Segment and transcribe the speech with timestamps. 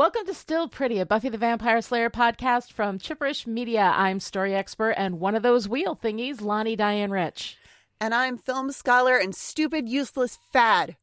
[0.00, 3.92] Welcome to Still Pretty, a Buffy the Vampire Slayer podcast from Chipperish Media.
[3.94, 7.58] I'm story expert and one of those wheel thingies, Lani Diane Rich.
[8.00, 10.96] And I'm film scholar and stupid, useless fad.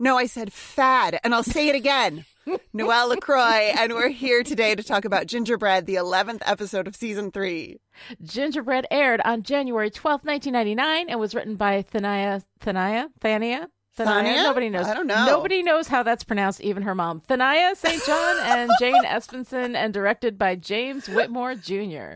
[0.00, 2.24] No, I said fad, and I'll say it again.
[2.72, 7.30] Noelle LaCroix, and we're here today to talk about Gingerbread, the 11th episode of season
[7.30, 7.78] three.
[8.24, 14.42] Gingerbread aired on January 12th, 1999, and was written by Thania, Thania, Thania, Thania?
[14.42, 14.86] Nobody knows.
[14.86, 15.26] I don't know.
[15.26, 17.20] Nobody knows how that's pronounced, even her mom.
[17.28, 18.02] Thania St.
[18.04, 22.14] John and Jane Espenson, and directed by James Whitmore Jr.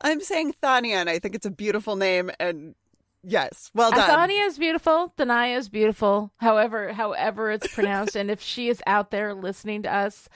[0.00, 2.74] I'm saying Thania, and I think it's a beautiful name, and
[3.24, 4.08] yes, well done.
[4.08, 5.12] Thania is beautiful.
[5.18, 6.32] Thania is beautiful.
[6.38, 10.28] However, however it's pronounced, and if she is out there listening to us,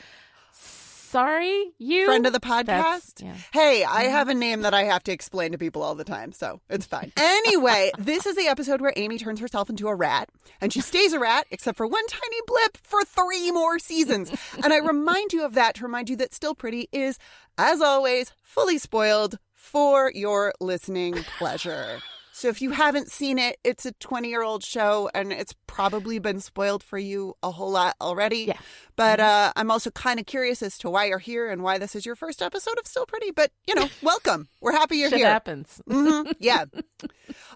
[1.06, 3.22] sorry, you Friend of the podcast?
[3.22, 3.34] yeah.
[3.52, 4.10] Hey, I mm-hmm.
[4.10, 6.86] have a name that I have to explain to people all the time, so it's
[6.86, 7.12] fine.
[7.16, 10.28] Anyway, this is the episode where Amy turns herself into a rat,
[10.60, 14.32] and she stays a rat, except for one tiny blip, for three more seasons.
[14.62, 17.18] And I remind you of that to remind you that Still Pretty is,
[17.56, 22.00] as always, fully spoiled for your listening pleasure.
[22.38, 26.18] So if you haven't seen it, it's a 20 year old show and it's probably
[26.18, 28.40] been spoiled for you a whole lot already.
[28.40, 28.58] Yeah.
[28.94, 31.94] But uh, I'm also kind of curious as to why you're here and why this
[31.96, 33.30] is your first episode of Still Pretty.
[33.30, 34.48] But, you know, welcome.
[34.60, 35.28] We're happy you're Shit here.
[35.28, 35.80] happens.
[35.88, 36.66] Mhm, Yeah.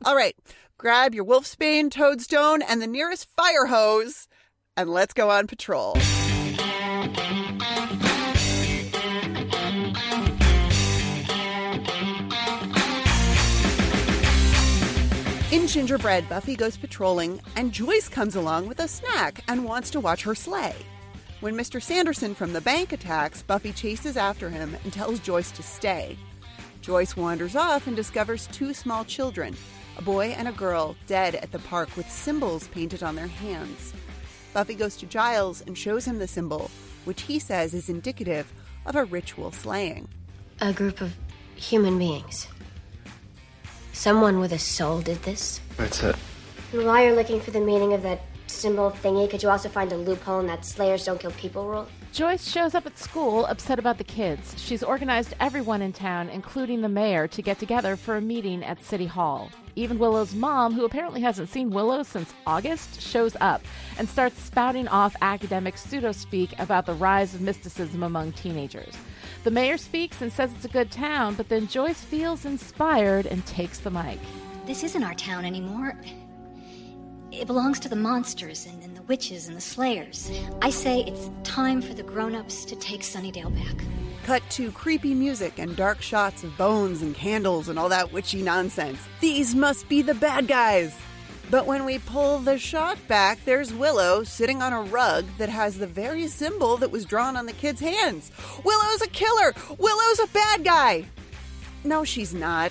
[0.06, 0.34] All right.
[0.78, 4.28] Grab your Wolfsbane, Toadstone, and the nearest fire hose,
[4.78, 5.94] and let's go on patrol.
[15.70, 20.24] Gingerbread, Buffy goes patrolling, and Joyce comes along with a snack and wants to watch
[20.24, 20.74] her slay.
[21.38, 21.80] When Mr.
[21.80, 26.18] Sanderson from the bank attacks, Buffy chases after him and tells Joyce to stay.
[26.82, 29.56] Joyce wanders off and discovers two small children,
[29.96, 33.94] a boy and a girl, dead at the park with symbols painted on their hands.
[34.52, 36.68] Buffy goes to Giles and shows him the symbol,
[37.04, 38.52] which he says is indicative
[38.86, 40.08] of a ritual slaying.
[40.60, 41.14] A group of
[41.54, 42.48] human beings.
[44.00, 45.60] Someone with a soul did this.
[45.76, 46.16] That's it.
[46.72, 49.92] And while you're looking for the meaning of that symbol thingy, could you also find
[49.92, 51.86] a loophole in that Slayers don't kill people rule?
[52.12, 54.60] Joyce shows up at school upset about the kids.
[54.60, 58.84] She's organized everyone in town, including the mayor, to get together for a meeting at
[58.84, 59.48] City Hall.
[59.76, 63.62] Even Willow's mom, who apparently hasn't seen Willow since August, shows up
[63.96, 68.94] and starts spouting off academic pseudo speak about the rise of mysticism among teenagers.
[69.44, 73.46] The mayor speaks and says it's a good town, but then Joyce feels inspired and
[73.46, 74.18] takes the mic.
[74.66, 75.96] This isn't our town anymore.
[77.30, 80.30] It belongs to the monsters and, and witches and the slayers.
[80.62, 83.84] I say it's time for the grown ups to take Sunnydale back.
[84.22, 88.40] Cut to creepy music and dark shots of bones and candles and all that witchy
[88.40, 89.00] nonsense.
[89.18, 90.96] These must be the bad guys.
[91.50, 95.76] But when we pull the shot back, there's Willow sitting on a rug that has
[95.76, 98.30] the very symbol that was drawn on the kid's hands.
[98.62, 99.52] Willow's a killer!
[99.76, 101.04] Willow's a bad guy!
[101.82, 102.70] No, she's not.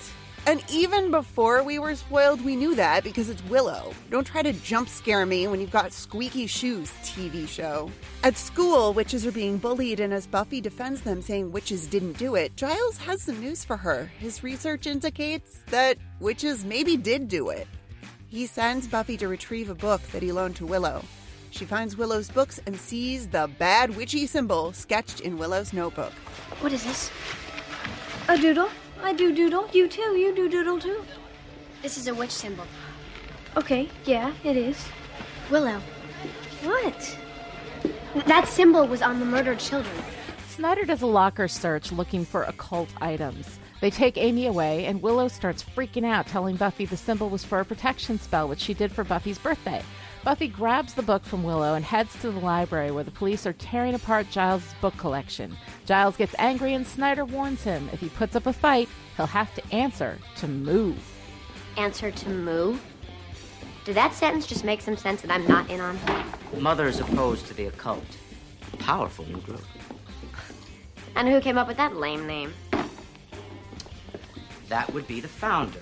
[0.49, 3.93] And even before we were spoiled, we knew that because it's Willow.
[4.09, 7.91] Don't try to jump scare me when you've got squeaky shoes, TV show.
[8.23, 12.33] At school, witches are being bullied, and as Buffy defends them, saying witches didn't do
[12.33, 14.11] it, Giles has some news for her.
[14.17, 17.67] His research indicates that witches maybe did do it.
[18.27, 21.05] He sends Buffy to retrieve a book that he loaned to Willow.
[21.51, 26.13] She finds Willow's books and sees the bad witchy symbol sketched in Willow's notebook.
[26.61, 27.11] What is this?
[28.29, 28.71] A doodle?
[29.01, 29.69] I do doodle.
[29.73, 30.17] You too.
[30.17, 31.03] You do doodle too.
[31.81, 32.65] This is a witch symbol.
[33.57, 34.85] Okay, yeah, it is.
[35.49, 35.81] Willow.
[36.63, 37.17] What?
[38.27, 39.95] That symbol was on the murdered children.
[40.47, 43.59] Snyder does a locker search looking for occult items.
[43.81, 47.61] They take Amy away, and Willow starts freaking out, telling Buffy the symbol was for
[47.61, 49.81] a protection spell, which she did for Buffy's birthday.
[50.23, 53.53] Buffy grabs the book from Willow and heads to the library where the police are
[53.53, 55.55] tearing apart Giles' book collection.
[55.85, 59.53] Giles gets angry, and Snyder warns him if he puts up a fight, he'll have
[59.55, 60.93] to answer to Moo.
[61.77, 62.77] Answer to moo.
[63.85, 65.97] Did that sentence just make some sense that I'm not in on?
[66.57, 68.03] Mother is opposed to the occult.
[68.79, 69.63] Powerful new group.
[71.15, 72.53] And who came up with that lame name?
[74.67, 75.81] That would be the founder.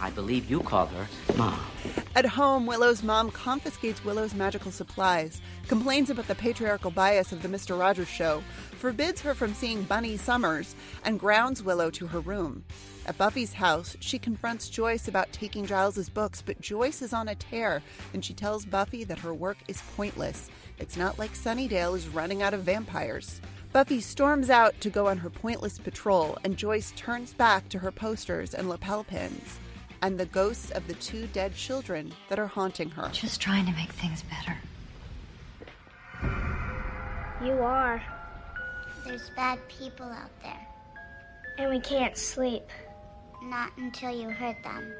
[0.00, 1.60] I believe you called her Mom.
[2.14, 7.48] At home, Willow's mom confiscates Willow's magical supplies, complains about the patriarchal bias of the
[7.48, 7.78] Mr.
[7.78, 8.42] Rogers show,
[8.72, 12.64] forbids her from seeing Bunny Summers, and grounds Willow to her room.
[13.06, 17.34] At Buffy's house, she confronts Joyce about taking Giles's books, but Joyce is on a
[17.34, 17.82] tear,
[18.12, 20.50] and she tells Buffy that her work is pointless.
[20.78, 23.40] It's not like Sunnydale is running out of vampires.
[23.72, 27.92] Buffy storms out to go on her pointless patrol, and Joyce turns back to her
[27.92, 29.58] posters and lapel pins
[30.02, 33.08] and the ghosts of the two dead children that are haunting her.
[33.12, 34.56] Just trying to make things better.
[37.44, 38.02] You are.
[39.04, 40.66] There's bad people out there.
[41.58, 42.64] And we can't sleep
[43.42, 44.92] Not until you hurt them.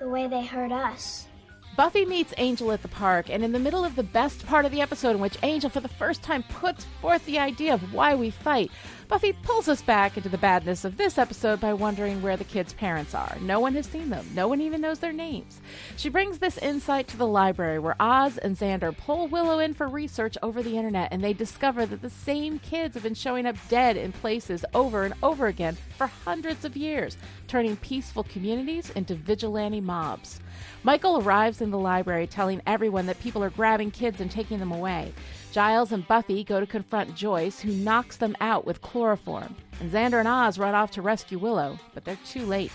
[0.00, 1.26] the way they hurt us.
[1.76, 4.72] Buffy meets Angel at the park, and in the middle of the best part of
[4.72, 8.14] the episode, in which Angel for the first time puts forth the idea of why
[8.14, 8.70] we fight,
[9.08, 12.72] Buffy pulls us back into the badness of this episode by wondering where the kids'
[12.72, 13.36] parents are.
[13.42, 15.60] No one has seen them, no one even knows their names.
[15.96, 19.86] She brings this insight to the library where Oz and Xander pull Willow in for
[19.86, 23.56] research over the internet, and they discover that the same kids have been showing up
[23.68, 27.18] dead in places over and over again for hundreds of years,
[27.48, 30.40] turning peaceful communities into vigilante mobs.
[30.82, 34.72] Michael arrives in the library telling everyone that people are grabbing kids and taking them
[34.72, 35.12] away.
[35.52, 39.56] Giles and Buffy go to confront Joyce, who knocks them out with chloroform.
[39.80, 42.72] And Xander and Oz run off to rescue Willow, but they're too late.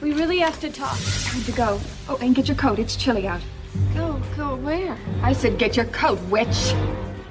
[0.00, 0.98] We really have to talk.
[1.24, 1.80] Time to go.
[2.08, 2.78] Oh, and get your coat.
[2.78, 3.40] It's chilly out.
[3.94, 4.96] Go, go where?
[5.22, 6.74] I said get your coat, witch.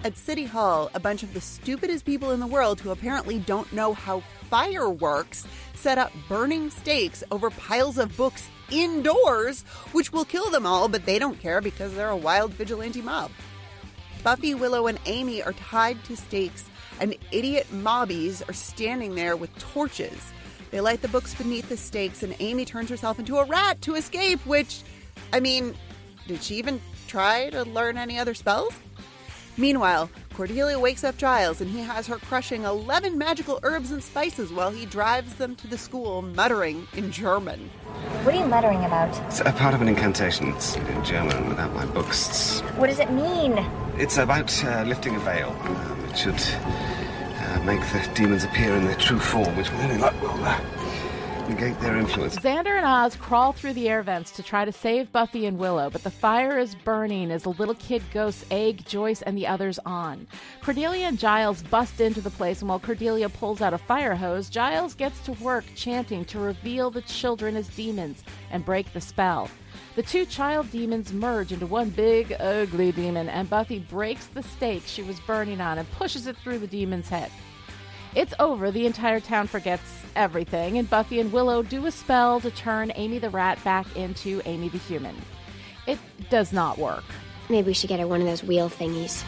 [0.04, 3.72] At City Hall, a bunch of the stupidest people in the world who apparently don't
[3.72, 5.46] know how fire works
[5.76, 11.06] set up burning stakes over piles of books indoors, which will kill them all, but
[11.06, 13.32] they don't care because they're a wild vigilante mob.
[14.24, 16.66] Buffy, Willow, and Amy are tied to stakes,
[17.00, 20.32] and idiot mobbies are standing there with torches.
[20.70, 23.96] They light the books beneath the stakes, and Amy turns herself into a rat to
[23.96, 24.84] escape, which,
[25.34, 25.76] I mean,
[26.28, 28.74] did she even try to learn any other spells?
[29.58, 34.52] Meanwhile, Cordelia wakes up Giles and he has her crushing 11 magical herbs and spices
[34.52, 37.70] while he drives them to the school, muttering in German.
[38.24, 39.10] What are you muttering about?
[39.28, 40.48] It's a part of an incantation.
[40.50, 42.28] It's in German without my books.
[42.30, 43.58] It's, What does it mean?
[43.98, 45.50] it's about uh, lifting a veil.
[45.64, 49.98] Um, it should uh, make the demons appear in their true form, which will only
[49.98, 50.60] like, will uh,
[51.52, 52.38] negate their influence.
[52.38, 55.90] Xander and Oz crawl through the air vents to try to save Buffy and Willow,
[55.90, 59.78] but the fire is burning as the little kid ghosts egg Joyce and the others
[59.86, 60.28] on.
[60.62, 64.50] Cordelia and Giles bust into the place, and while Cordelia pulls out a fire hose,
[64.50, 69.50] Giles gets to work chanting to reveal the children as demons and break the spell.
[69.96, 74.84] The two child demons merge into one big, ugly demon, and Buffy breaks the stake
[74.86, 77.30] she was burning on and pushes it through the demon's head.
[78.14, 78.72] It's over.
[78.72, 83.20] The entire town forgets everything, and Buffy and Willow do a spell to turn Amy
[83.20, 85.16] the rat back into Amy the human.
[85.88, 85.98] It
[86.30, 87.06] does not work.
[87.50, 89.24] Maybe we should get her one of those wheel thingies.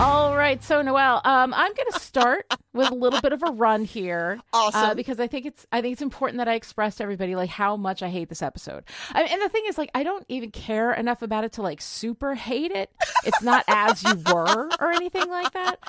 [0.00, 3.50] All right, so Noelle, um, I'm going to start with a little bit of a
[3.52, 4.80] run here, Awesome.
[4.82, 7.50] uh, because I think it's I think it's important that I express to everybody like
[7.50, 8.84] how much I hate this episode.
[9.12, 11.82] I and the thing is, like, I don't even care enough about it to like
[11.82, 12.90] super hate it.
[13.24, 15.80] It's not as you were or anything like that,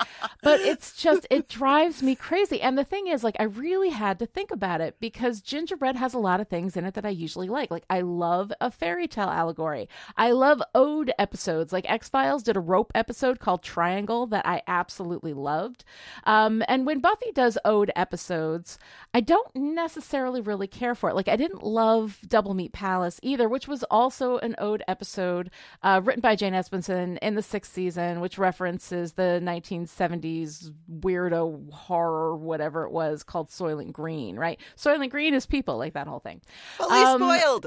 [0.42, 2.60] but it's just it drives me crazy.
[2.60, 6.12] And the thing is, like, I really had to think about it because Gingerbread has
[6.12, 7.70] a lot of things in it that I usually like.
[7.70, 9.88] Like, I love a fairy tale allegory.
[10.18, 11.72] I love ode episodes.
[11.72, 15.84] Like X Files did a rope episode called Triangle that I absolutely loved.
[16.24, 18.78] Um, and when Buffy does ode episodes,
[19.14, 21.14] I don't necessarily really care for it.
[21.14, 25.50] Like I didn't love Double Meat Palace either, which was also an ode episode
[25.82, 32.36] uh, written by Jane Espenson in the sixth season, which references the 1970s weirdo horror,
[32.36, 34.36] whatever it was, called Soylent Green.
[34.36, 34.58] Right?
[34.76, 36.40] Soylent Green is people, like that whole thing.
[36.76, 37.66] Fully Um, spoiled.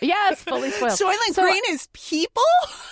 [0.00, 0.92] Yes, fully spoiled.
[0.92, 2.42] Soylent So- Green is people?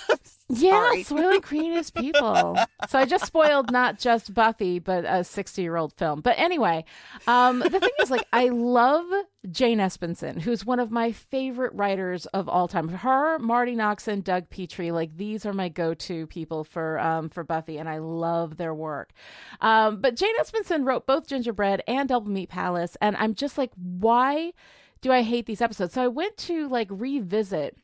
[0.48, 1.40] Yeah, Sorry.
[1.40, 2.56] Green is people.
[2.88, 6.20] so I just spoiled not just Buffy, but a 60 year old film.
[6.20, 6.84] But anyway,
[7.26, 9.06] um, the thing is, like, I love
[9.50, 12.88] Jane Espenson, who's one of my favorite writers of all time.
[12.88, 17.28] Her, Marti Noxon, and Doug Petrie, like these are my go to people for um,
[17.28, 19.12] for Buffy, and I love their work.
[19.60, 23.72] Um, but Jane Espenson wrote both Gingerbread and Double Meat Palace, and I'm just like,
[23.74, 24.52] why
[25.00, 25.94] do I hate these episodes?
[25.94, 27.76] So I went to like revisit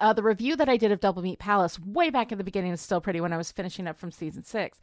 [0.00, 2.72] uh, the review that I did of Double Meat Palace way back in the beginning
[2.72, 4.80] is still pretty when I was finishing up from season six.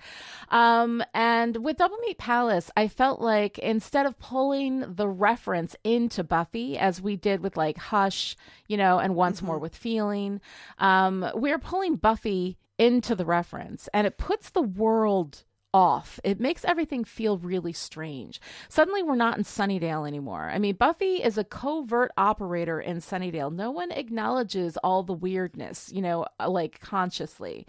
[0.49, 6.23] Um, and with Double Meat Palace, I felt like instead of pulling the reference into
[6.23, 8.35] Buffy as we did with like Hush,
[8.67, 10.41] you know, and once more with Feeling,
[10.77, 16.19] um, we're pulling Buffy into the reference and it puts the world off.
[16.23, 18.41] It makes everything feel really strange.
[18.69, 20.49] Suddenly, we're not in Sunnydale anymore.
[20.53, 23.53] I mean, Buffy is a covert operator in Sunnydale.
[23.53, 27.65] No one acknowledges all the weirdness, you know, like consciously.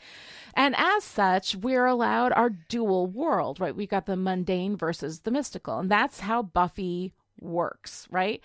[0.55, 3.77] And as such, we're allowed our dual world, right?
[3.77, 5.79] We've got the mundane versus the mystical.
[5.79, 8.41] And that's how Buffy works, right?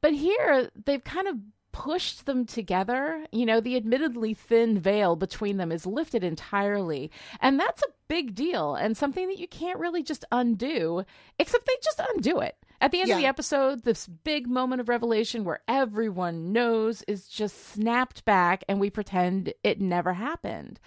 [0.00, 1.36] But here, they've kind of
[1.72, 3.26] pushed them together.
[3.32, 7.10] You know, the admittedly thin veil between them is lifted entirely.
[7.40, 11.04] And that's a big deal and something that you can't really just undo,
[11.38, 12.56] except they just undo it.
[12.80, 17.28] At the end of the episode, this big moment of revelation where everyone knows is
[17.28, 20.80] just snapped back and we pretend it never happened.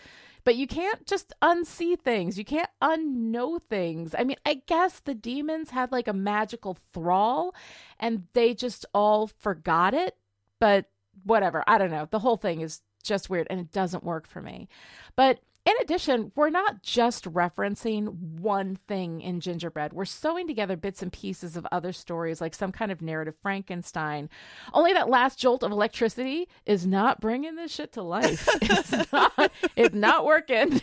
[0.44, 2.38] but you can't just unsee things.
[2.38, 4.13] You can't unknow things.
[4.15, 7.56] I mean, I guess the demons had like a magical thrall
[8.00, 10.15] and they just all forgot it,
[10.59, 10.85] but
[11.24, 11.63] whatever.
[11.67, 12.07] I don't know.
[12.09, 14.67] The whole thing is just weird and it doesn't work for me.
[15.15, 19.93] But in addition, we're not just referencing one thing in Gingerbread.
[19.93, 24.29] We're sewing together bits and pieces of other stories, like some kind of narrative Frankenstein.
[24.74, 28.48] Only that last jolt of electricity is not bringing this shit to life.
[28.62, 29.51] it's not.
[29.75, 30.81] It's not working.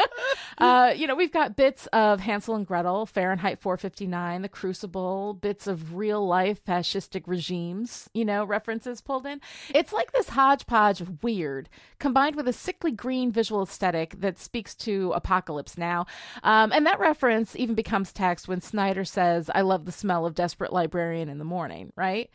[0.58, 5.68] uh, you know, we've got bits of Hansel and Gretel, Fahrenheit 459, The Crucible, bits
[5.68, 8.10] of real life fascistic regimes.
[8.12, 9.40] You know, references pulled in.
[9.72, 11.68] It's like this hodgepodge of weird
[12.00, 16.06] combined with a sickly green visual aesthetic that speaks to Apocalypse Now.
[16.42, 20.34] Um, and that reference even becomes text when Snyder says, I love the smell of
[20.34, 22.30] Desperate Librarian in the morning, right?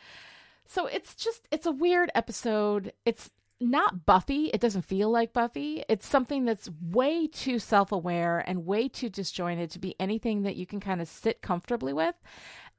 [0.66, 2.94] So it's just, it's a weird episode.
[3.06, 3.30] It's
[3.62, 4.46] not Buffy.
[4.48, 5.84] It doesn't feel like Buffy.
[5.88, 10.56] It's something that's way too self aware and way too disjointed to be anything that
[10.56, 12.16] you can kind of sit comfortably with.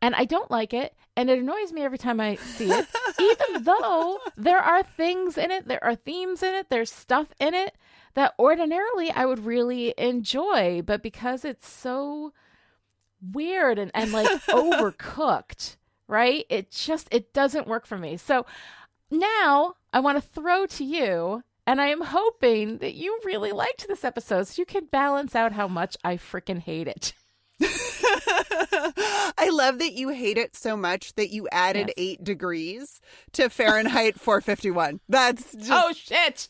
[0.02, 0.94] And I don't like it.
[1.16, 2.86] And it annoys me every time I see it,
[3.20, 7.54] even though there are things in it, there are themes in it, there's stuff in
[7.54, 7.76] it
[8.14, 10.82] that ordinarily I would really enjoy.
[10.82, 12.32] But because it's so
[13.32, 15.76] weird and, and like overcooked,
[16.08, 16.44] right?
[16.48, 18.16] It just it doesn't work for me.
[18.16, 18.46] So
[19.10, 23.86] now I want to throw to you and I am hoping that you really liked
[23.86, 27.12] this episode so you can balance out how much I freaking hate it.
[29.38, 31.94] I love that you hate it so much that you added Yes.
[31.96, 33.00] eight degrees
[33.32, 35.00] to Fahrenheit 451.
[35.08, 36.48] That's just, oh shit.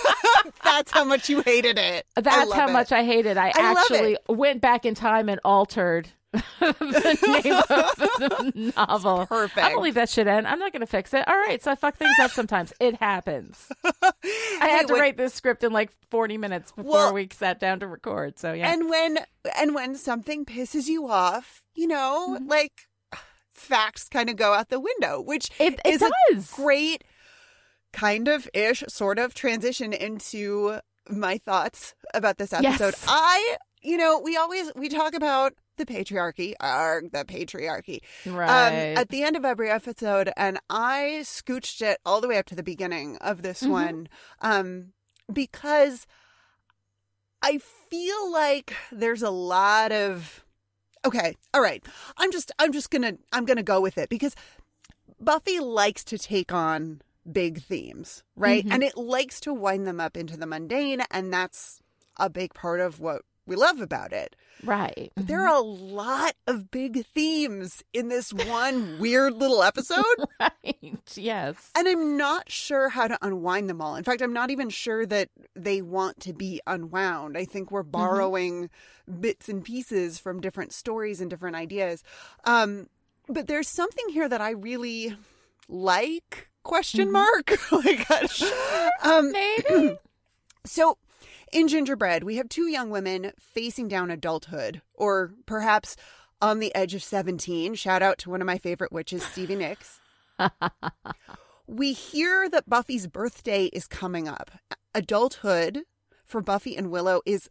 [0.64, 2.06] that's how much you hated it.
[2.16, 2.72] That's how it.
[2.72, 3.32] much I hated.
[3.32, 3.36] it.
[3.38, 6.40] I, I actually went back in time and altered the
[7.44, 9.26] name of the novel.
[9.26, 9.58] perfect.
[9.66, 10.46] I believe that should end.
[10.46, 11.26] I'm not going to fix it.
[11.26, 12.72] All right, so I fuck things up sometimes.
[12.80, 13.66] It happens.
[13.84, 14.12] I
[14.60, 17.80] had to when- write this script in like 40 minutes before Well- we sat down
[17.80, 18.38] to record.
[18.38, 18.72] So yeah.
[18.72, 19.18] And when
[19.58, 22.48] and when something pisses you off, you know, Mm-hmm.
[22.48, 22.72] like
[23.50, 26.10] facts kind of go out the window, which It- it is a
[26.54, 27.04] great
[27.92, 32.94] kind of ish sort of transition into my thoughts about this episode.
[32.94, 33.04] Yes.
[33.08, 38.00] I, you know, we always we talk about the patriarchy, arg, the patriarchy.
[38.26, 38.48] right.
[38.94, 42.46] Um, at the end of every episode, and I scooched it all the way up
[42.46, 43.70] to the beginning of this Mhm.
[43.70, 44.08] one,
[44.42, 44.92] um,
[45.32, 46.06] because
[47.42, 47.58] I
[47.90, 50.44] feel like there's a lot of
[51.04, 51.84] okay, all right.
[52.16, 54.34] I'm just I'm just gonna I'm gonna go with it because
[55.20, 58.64] Buffy likes to take on big themes, right?
[58.66, 58.72] Mhm.
[58.72, 61.80] And it likes to wind them up into the mundane, and that's
[62.16, 64.36] a big part of what we love about it.
[64.62, 65.10] right.
[65.16, 70.04] But there are a lot of big themes in this one weird little episode.
[70.38, 70.98] right.
[71.14, 71.70] Yes.
[71.76, 73.96] And I'm not sure how to unwind them all.
[73.96, 77.36] In fact, I'm not even sure that they want to be unwound.
[77.36, 78.68] I think we're borrowing
[79.20, 82.04] bits and pieces from different stories and different ideas.
[82.44, 82.88] Um,
[83.28, 85.16] but there's something here that I really
[85.68, 86.48] like.
[86.62, 87.58] Question mark?
[87.72, 88.10] like,
[89.02, 89.96] um, Maybe.
[90.64, 90.98] so,
[91.52, 95.96] in Gingerbread, we have two young women facing down adulthood, or perhaps
[96.40, 97.74] on the edge of 17.
[97.74, 100.00] Shout out to one of my favorite witches, Stevie Nicks.
[101.66, 104.50] we hear that Buffy's birthday is coming up.
[104.94, 105.82] Adulthood
[106.24, 107.50] for Buffy and Willow is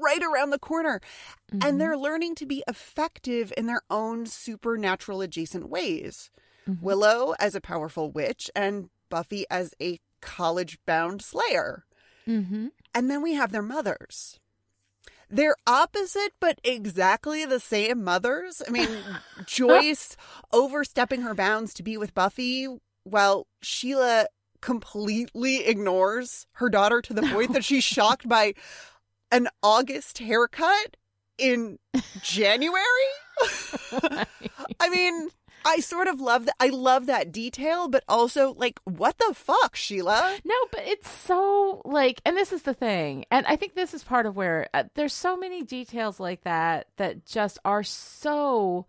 [0.00, 1.00] right around the corner,
[1.60, 6.30] and they're learning to be effective in their own supernatural adjacent ways.
[6.82, 11.84] Willow as a powerful witch, and Buffy as a college bound slayer.
[12.26, 12.66] mm-hmm.
[12.98, 14.40] And then we have their mothers.
[15.30, 18.60] They're opposite, but exactly the same mothers.
[18.66, 18.88] I mean,
[19.46, 20.16] Joyce
[20.52, 22.66] overstepping her bounds to be with Buffy,
[23.04, 24.26] while Sheila
[24.60, 28.54] completely ignores her daughter to the point that she's shocked by
[29.30, 30.96] an August haircut
[31.38, 31.78] in
[32.20, 32.82] January.
[34.80, 35.28] I mean,
[35.68, 36.54] I sort of love that.
[36.58, 40.38] I love that detail, but also, like, what the fuck, Sheila?
[40.42, 44.02] No, but it's so like, and this is the thing, and I think this is
[44.02, 48.86] part of where uh, there's so many details like that that just are so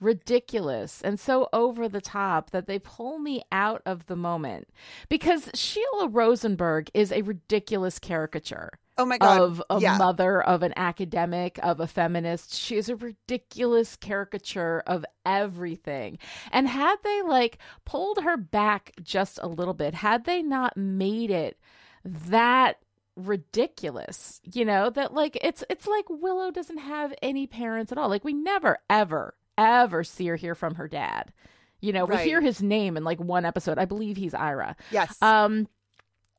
[0.00, 4.68] ridiculous and so over the top that they pull me out of the moment
[5.08, 9.40] because Sheila Rosenberg is a ridiculous caricature Oh my god!
[9.40, 9.96] of a yeah.
[9.96, 12.54] mother, of an academic, of a feminist.
[12.54, 16.18] She is a ridiculous caricature of everything.
[16.50, 21.30] And had they like pulled her back just a little bit, had they not made
[21.30, 21.58] it
[22.04, 22.76] that
[23.16, 28.08] ridiculous, you know, that like it's it's like Willow doesn't have any parents at all.
[28.08, 31.32] Like we never ever ever see or hear from her dad.
[31.80, 32.20] You know, Right.
[32.24, 33.78] we hear his name in like one episode.
[33.78, 34.76] I believe he's Ira.
[34.90, 35.16] Yes.
[35.20, 35.66] Um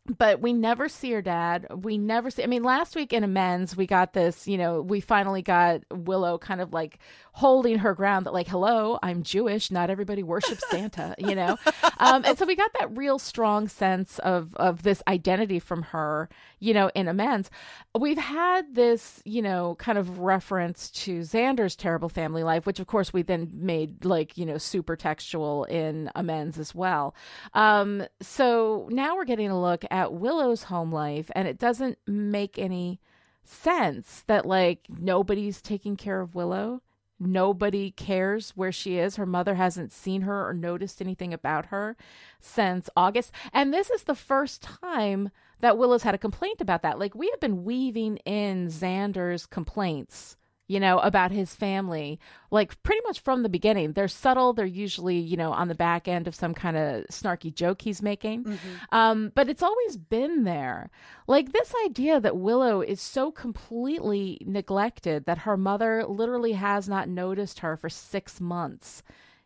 [0.06, 1.66] but we never see her dad.
[1.74, 2.44] We never see.
[2.44, 4.48] I mean, last week in amends, we got this.
[4.48, 7.00] You know, we finally got Willow kind of like
[7.32, 9.72] holding her ground that, like, hello, I'm Jewish.
[9.72, 11.16] Not everybody worships Santa.
[11.18, 11.58] You know,
[12.00, 16.28] um, and so we got that real strong sense of of this identity from her.
[16.64, 17.50] You know, in amends,
[17.98, 19.22] we've had this.
[19.26, 23.52] You know, kind of reference to Xander's terrible family life, which of course we then
[23.54, 27.16] made like you know super textual in amends as well.
[27.54, 32.58] Um, so now we're getting a look at Willow's home life, and it doesn't make
[32.58, 33.00] any
[33.44, 36.82] sense that like nobody's taking care of Willow.
[37.20, 39.16] Nobody cares where she is.
[39.16, 41.96] Her mother hasn't seen her or noticed anything about her
[42.40, 43.32] since August.
[43.54, 45.30] And this is the first time
[45.64, 47.00] that Willow's had a complaint about that.
[47.00, 53.02] Like, we have been weaving in Xander's complaints you know, about his family, like pretty
[53.06, 53.94] much from the beginning.
[53.94, 54.54] They're subtle.
[54.54, 58.02] They're usually, you know, on the back end of some kind of snarky joke he's
[58.02, 58.46] making.
[58.46, 58.96] Mm-hmm.
[58.96, 60.90] Um, but it's always been there.
[61.28, 67.10] Like this idea that Willow is so completely neglected that her mother literally has not
[67.10, 69.04] noticed her for six months.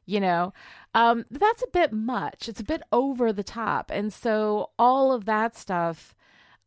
[0.07, 0.53] You know,
[0.95, 2.49] um, that's a bit much.
[2.49, 3.91] It's a bit over the top.
[3.93, 6.15] And so all of that stuff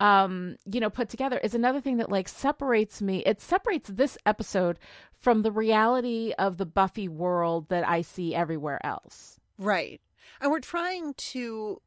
[0.01, 3.23] um, you know, put together is another thing that like separates me.
[3.27, 4.79] It separates this episode
[5.13, 9.39] from the reality of the Buffy world that I see everywhere else.
[9.59, 10.01] Right.
[10.41, 11.83] And we're trying to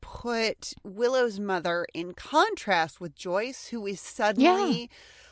[0.00, 4.86] put Willow's mother in contrast with Joyce, who is suddenly yeah.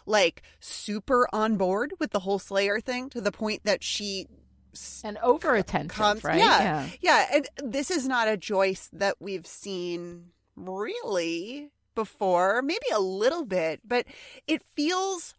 [0.06, 4.28] like super on board with the whole Slayer thing to the point that she
[5.04, 6.38] and over attentive, comes, right?
[6.38, 7.26] Yeah, yeah, yeah.
[7.34, 13.80] And this is not a Joyce that we've seen really before, maybe a little bit,
[13.84, 14.06] but
[14.46, 15.34] it feels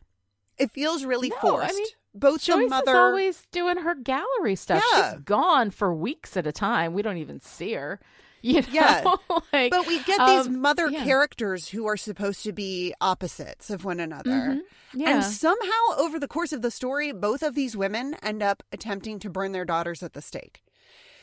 [0.57, 1.73] it feels really no, forced.
[1.73, 4.83] I mean, Both Joyce the mother is always doing her gallery stuff.
[4.93, 5.13] Yeah.
[5.13, 6.93] She's gone for weeks at a time.
[6.93, 7.99] We don't even see her.
[8.49, 8.67] You know?
[8.71, 9.15] Yeah,
[9.53, 11.03] like, but we get these um, mother yeah.
[11.03, 14.29] characters who are supposed to be opposites of one another.
[14.31, 14.99] Mm-hmm.
[14.99, 15.09] Yeah.
[15.09, 19.19] And somehow, over the course of the story, both of these women end up attempting
[19.19, 20.63] to burn their daughters at the stake.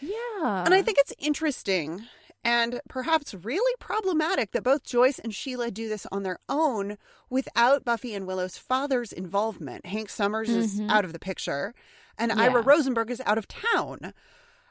[0.00, 0.64] Yeah.
[0.64, 2.06] And I think it's interesting
[2.46, 6.96] and perhaps really problematic that both Joyce and Sheila do this on their own
[7.28, 9.84] without Buffy and Willow's father's involvement.
[9.84, 10.60] Hank Summers mm-hmm.
[10.60, 11.74] is out of the picture,
[12.16, 12.42] and yeah.
[12.42, 14.14] Ira Rosenberg is out of town.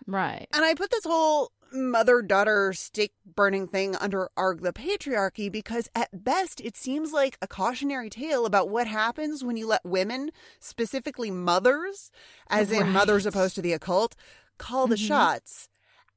[0.07, 0.47] Right.
[0.53, 5.89] And I put this whole mother daughter stake burning thing under Arg the patriarchy because
[5.95, 10.31] at best it seems like a cautionary tale about what happens when you let women,
[10.59, 12.11] specifically mothers,
[12.49, 12.81] as right.
[12.81, 14.15] in mothers opposed to the occult,
[14.57, 15.05] call the mm-hmm.
[15.05, 15.69] shots.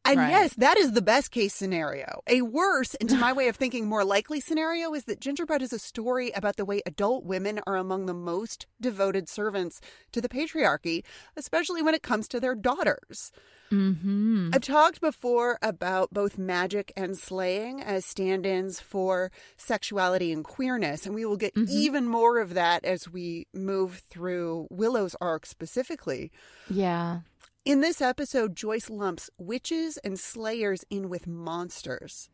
[0.04, 0.30] And right.
[0.30, 2.22] yes, that is the best case scenario.
[2.26, 5.72] A worse, and to my way of thinking, more likely scenario is that Gingerbread is
[5.72, 9.82] a story about the way adult women are among the most devoted servants
[10.12, 11.04] to the patriarchy,
[11.36, 13.32] especially when it comes to their daughters.
[13.70, 14.50] Mm-hmm.
[14.54, 21.04] I've talked before about both magic and slaying as stand ins for sexuality and queerness,
[21.04, 21.70] and we will get mm-hmm.
[21.70, 26.32] even more of that as we move through Willow's arc specifically.
[26.70, 27.20] Yeah.
[27.64, 32.30] In this episode, Joyce lumps witches and slayers in with monsters.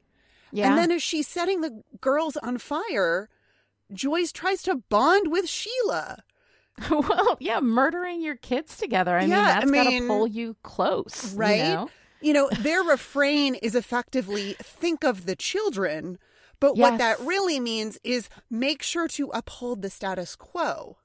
[0.53, 0.69] Yeah.
[0.69, 3.29] And then as she's setting the girls on fire,
[3.93, 6.23] Joyce tries to bond with Sheila.
[6.91, 9.17] well, yeah, murdering your kids together.
[9.17, 11.35] I yeah, mean, that's I mean, gotta pull you close.
[11.35, 11.59] Right.
[11.59, 11.91] You know?
[12.21, 16.19] you know, their refrain is effectively think of the children,
[16.61, 16.91] but yes.
[16.91, 20.97] what that really means is make sure to uphold the status quo.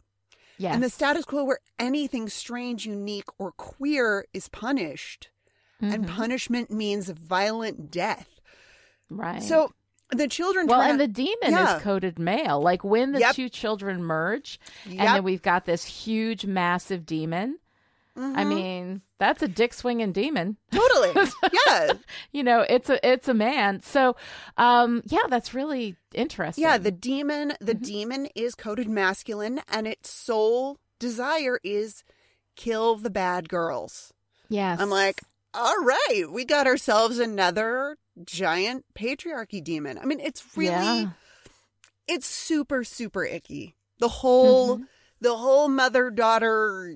[0.60, 0.74] Yes.
[0.76, 5.30] And the status quo where anything strange, unique, or queer is punished.
[5.82, 5.93] Mm-hmm.
[5.93, 8.28] And punishment means violent death.
[9.10, 9.41] Right.
[9.41, 9.72] So
[10.12, 11.78] the children well and to, the demon yeah.
[11.78, 13.36] is coded male like when the yep.
[13.36, 15.00] two children merge yep.
[15.00, 17.60] and then we've got this huge massive demon
[18.17, 18.39] Mm-hmm.
[18.39, 20.58] I mean, that's a dick swinging demon.
[20.72, 21.13] Totally.
[21.67, 21.93] Yeah.
[22.32, 23.82] you know, it's a it's a man.
[23.82, 24.15] So,
[24.58, 26.63] um yeah, that's really interesting.
[26.63, 27.84] Yeah, the demon, the mm-hmm.
[27.84, 32.04] demon is coded masculine and its sole desire is
[32.56, 34.13] kill the bad girls.
[34.50, 34.80] Yes.
[34.80, 35.22] I'm like,
[35.54, 39.98] all right, we got ourselves another giant patriarchy demon.
[39.98, 41.10] I mean, it's really yeah.
[42.08, 43.76] it's super super icky.
[44.00, 44.84] The whole mm-hmm.
[45.22, 46.95] the whole mother daughter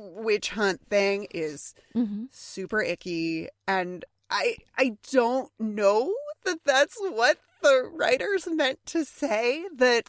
[0.00, 2.24] witch hunt thing is mm-hmm.
[2.30, 6.12] super icky and i i don't know
[6.44, 10.08] that that's what the writers meant to say that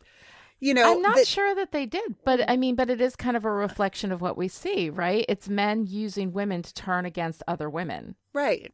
[0.60, 3.16] you know i'm not that, sure that they did but i mean but it is
[3.16, 5.26] kind of a reflection of what we see right?
[5.28, 8.16] It's men using women to turn against other women.
[8.34, 8.72] Right.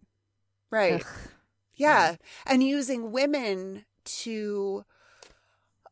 [0.70, 1.04] Right.
[1.76, 2.12] Yeah.
[2.12, 2.16] yeah.
[2.46, 4.84] And using women to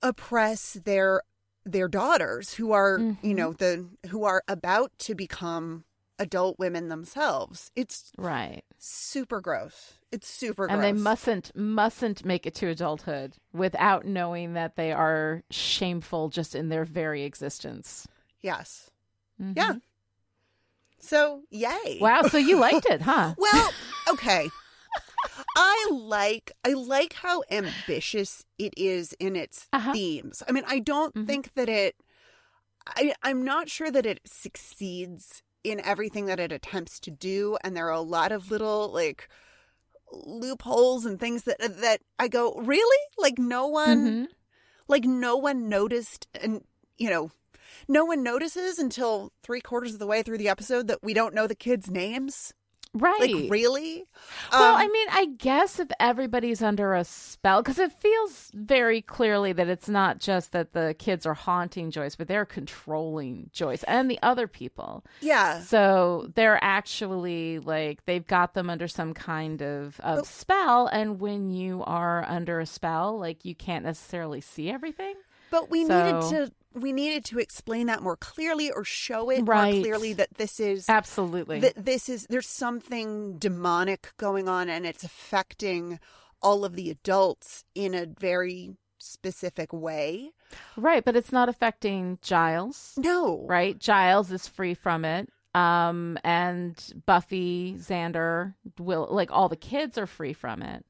[0.01, 1.21] oppress their
[1.65, 3.25] their daughters who are mm-hmm.
[3.25, 5.83] you know the who are about to become
[6.17, 7.71] adult women themselves.
[7.75, 8.63] It's Right.
[8.77, 9.95] super gross.
[10.11, 10.73] It's super gross.
[10.75, 16.55] And they mustn't mustn't make it to adulthood without knowing that they are shameful just
[16.55, 18.07] in their very existence.
[18.41, 18.91] Yes.
[19.41, 19.53] Mhm.
[19.57, 19.73] Yeah.
[20.99, 21.99] So, yay.
[22.01, 23.35] Wow, so you liked it, huh?
[23.37, 23.71] Well,
[24.09, 24.49] okay.
[25.55, 29.93] I like I like how ambitious it is in its Uh-huh.
[29.93, 30.43] themes.
[30.47, 31.25] I mean, I don't Mhm.
[31.27, 31.95] think that it
[32.87, 37.75] I I'm not sure that it succeeds in everything that it attempts to do and
[37.75, 39.27] there are a lot of little like
[40.11, 42.97] loopholes and things that that I go, "Really?
[43.17, 44.27] Like no one Mhm.
[44.87, 46.63] like no one noticed and
[46.97, 47.31] you know
[47.87, 51.33] no one notices until three quarters of the way through the episode that we don't
[51.33, 52.53] know the kids' names.
[52.97, 53.19] Right.
[53.19, 54.05] Like really?
[54.53, 59.01] Well, Um, I mean, I guess if everybody's under a spell, because it feels very
[59.01, 63.83] clearly that it's not just that the kids are haunting Joyce, but they're controlling Joyce
[63.83, 65.03] and the other people.
[65.21, 65.59] yeah.
[65.59, 70.87] So they're actually like they've got them under some kind of, of But- spell.
[70.87, 75.15] And when you are under a spell, like you can't necessarily see everything.
[75.51, 79.41] But we So- needed to we needed to explain that more clearly or show it
[79.47, 79.73] Right.
[79.75, 81.59] more clearly that this is Absolutely.
[81.61, 85.99] that this is there's something demonic going on and it's affecting
[86.41, 90.31] all of the adults in a very specific way.
[90.77, 91.03] right.
[91.05, 92.93] But it's not affecting Giles.
[92.97, 93.45] No.
[93.47, 93.77] right?
[93.79, 95.29] Giles is free from it.
[95.53, 100.85] Um, and Buffy, Xander, will like all the kids are free from it.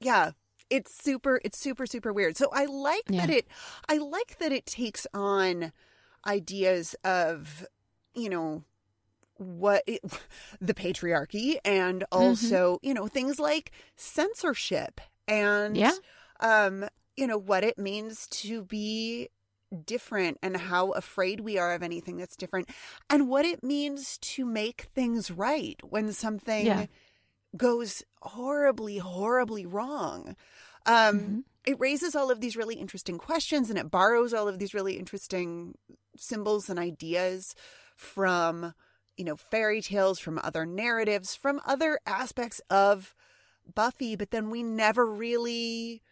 [0.00, 0.32] Yeah.
[0.70, 2.36] It's super it's super super weird.
[2.36, 3.46] So I like that it
[3.88, 5.72] I like that it takes on
[6.26, 7.66] ideas of,
[8.14, 8.64] you know,
[9.36, 10.00] what it,
[10.60, 12.54] the patriarchy and Mm-hmm.
[12.56, 15.92] also, you know, things like censorship and Yeah.
[16.40, 19.28] um, you know, what it means to be
[19.84, 22.68] different and how afraid we are of anything that's different
[23.10, 26.86] and what it means to make things right when something Yeah.
[27.56, 30.36] Goes horribly horribly wrong.
[30.86, 31.40] Um Mm-hmm.
[31.66, 34.98] it raises all of these really interesting questions and it borrows all of these really
[34.98, 35.74] interesting
[36.16, 37.54] symbols and ideas
[37.96, 38.74] from
[39.16, 43.14] you know fairy tales from other narratives from other aspects of
[43.74, 46.02] buffy but then we never really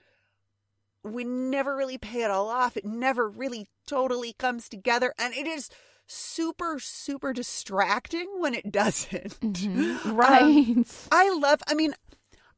[1.05, 2.77] we never really pay it all off.
[2.77, 5.13] It never really totally comes together.
[5.19, 5.69] And it is
[6.12, 11.09] super super distracting when it doesn't Um, Right.
[11.11, 11.94] I love, I mean,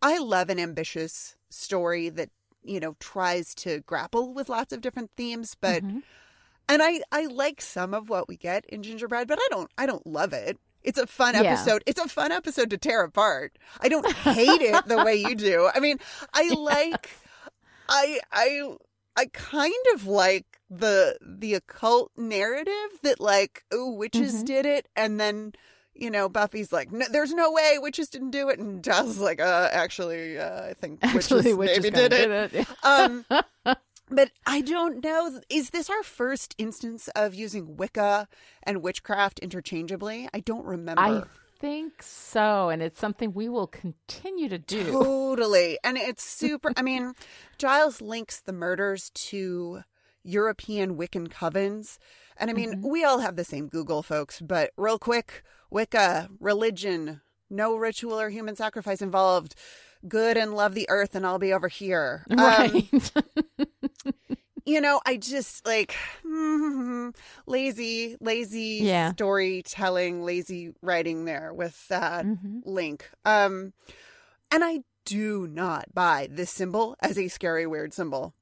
[0.03, 2.31] I love an ambitious story that,
[2.63, 6.03] you know, tries to grapple with lots of different themes, but, Mhm.
[6.69, 9.87] and I, I like some of what we get in Gingerbread, but I don't, I
[9.87, 10.59] don't love it.
[10.83, 11.41] It's a fun Yeah.
[11.53, 11.83] episode.
[11.87, 13.57] It's a fun episode to tear apart.
[13.81, 15.71] I don't hate it the way you do.
[15.75, 15.99] I mean,
[16.35, 17.11] I like,
[17.89, 18.77] I, I,
[19.17, 24.47] I kind of like the the occult narrative that like oh witches Mhm.
[24.47, 25.53] did it and then
[25.95, 29.21] you know Buffy's like no, there's no way witches didn't do it and Giles is
[29.21, 33.25] like uh actually uh, I think Actually, witches, witches maybe kinda did it, um
[34.11, 38.27] but I don't know is this our first instance of using Wicca
[38.65, 40.29] and witchcraft interchangeably?
[40.35, 41.03] I don't remember.
[41.03, 41.23] I
[41.65, 44.93] think so, and it's something we will continue to do.
[44.93, 45.79] Totally.
[45.83, 46.73] And it's super.
[46.77, 47.15] I mean,
[47.59, 49.81] Giles links the murders to
[50.23, 51.97] European Wiccan covens.
[52.37, 52.89] And I mean, Mm-hmm.
[52.91, 58.29] we all have the same Google, folks, but real quick Wicca, religion, no ritual or
[58.29, 59.55] human sacrifice involved.
[60.07, 62.27] Good and love the earth, and I'll be over here.
[62.31, 63.13] Um, Right.
[64.67, 65.95] you know, I just like
[67.47, 69.13] lazy, lazy Yeah.
[69.13, 72.63] storytelling, lazy writing there with that Mhm.
[72.65, 73.11] link.
[73.25, 73.73] Um,
[74.51, 78.35] and I do not buy this symbol as a scary, weird symbol.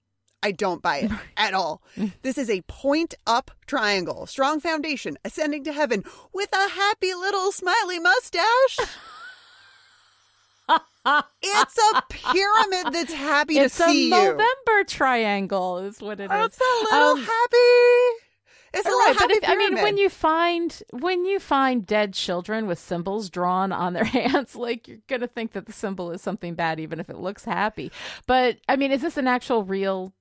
[0.44, 1.82] I don't buy it at all.
[2.22, 7.52] This is a point up triangle, strong foundation, ascending to heaven with a happy little
[7.52, 8.78] smiley mustache.
[11.04, 14.14] it's a pyramid that's happy it's to see you.
[14.14, 14.28] It's a.
[14.32, 16.44] November triangle, is what it is.
[16.46, 18.18] It's a little Um, happy.
[18.74, 22.14] It's a Right, but happy if, I mean, when you find when you find dead
[22.14, 26.22] children with symbols drawn on their hands, like you're gonna think that the symbol is
[26.22, 27.92] something bad, even if it looks happy.
[28.26, 30.14] But I mean, is this an actual real?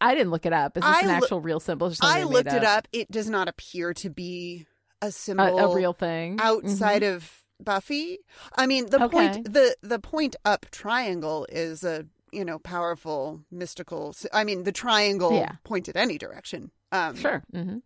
[0.00, 0.76] I didn't look it up.
[0.76, 1.90] Is this I an actual real symbol?
[2.02, 4.66] I looked made it up, it does not appear to be
[5.00, 7.16] a A, symbol, a real thing outside Mhm.
[7.16, 7.30] of
[7.62, 8.18] Buffy.
[8.56, 9.10] I mean, the Okay.
[9.10, 14.14] point the the point up triangle is a you know powerful mystical.
[14.32, 15.52] I mean, the triangle Yeah.
[15.64, 16.70] pointed any direction.
[16.92, 17.42] Um, Sure.
[17.52, 17.78] hmm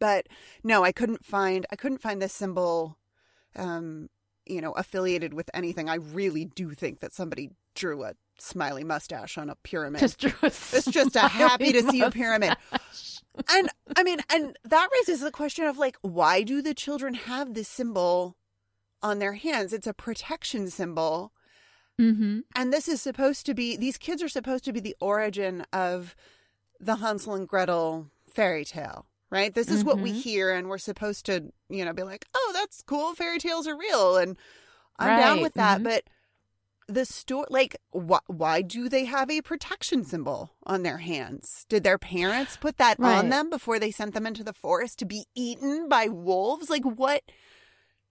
[0.00, 0.26] but
[0.62, 2.98] no, I couldn't find I couldn't find this symbol,
[3.56, 4.08] um,
[4.44, 5.88] you know, affiliated with anything.
[5.88, 10.00] I really do think that somebody drew a smiley mustache on a pyramid.
[10.00, 12.56] Just drew a it's just a happy to see a pyramid.
[13.48, 17.54] And I mean, and that raises the question of like, why do the children have
[17.54, 18.36] this symbol
[19.04, 19.72] on their hands?
[19.72, 21.32] It's a protection symbol.
[22.00, 22.40] Mm-hmm.
[22.56, 26.16] And this is supposed to be, these kids are supposed to be the origin of
[26.80, 29.54] the Hansel and Gretel fairy tale, right?
[29.54, 30.20] This is what we Mhm.
[30.22, 33.14] hear, and we're supposed to, you know, be like, oh, that's cool.
[33.14, 34.16] Fairy tales are real.
[34.16, 34.36] And
[34.98, 35.80] I'm down with that.
[35.80, 35.84] mhm.
[35.84, 36.04] But
[36.88, 41.64] the story, like, wh- why do they have a protection symbol on their hands?
[41.68, 45.04] Did their parents put that on them before they sent them into the forest to
[45.04, 46.68] be eaten by wolves?
[46.70, 47.22] Like, what?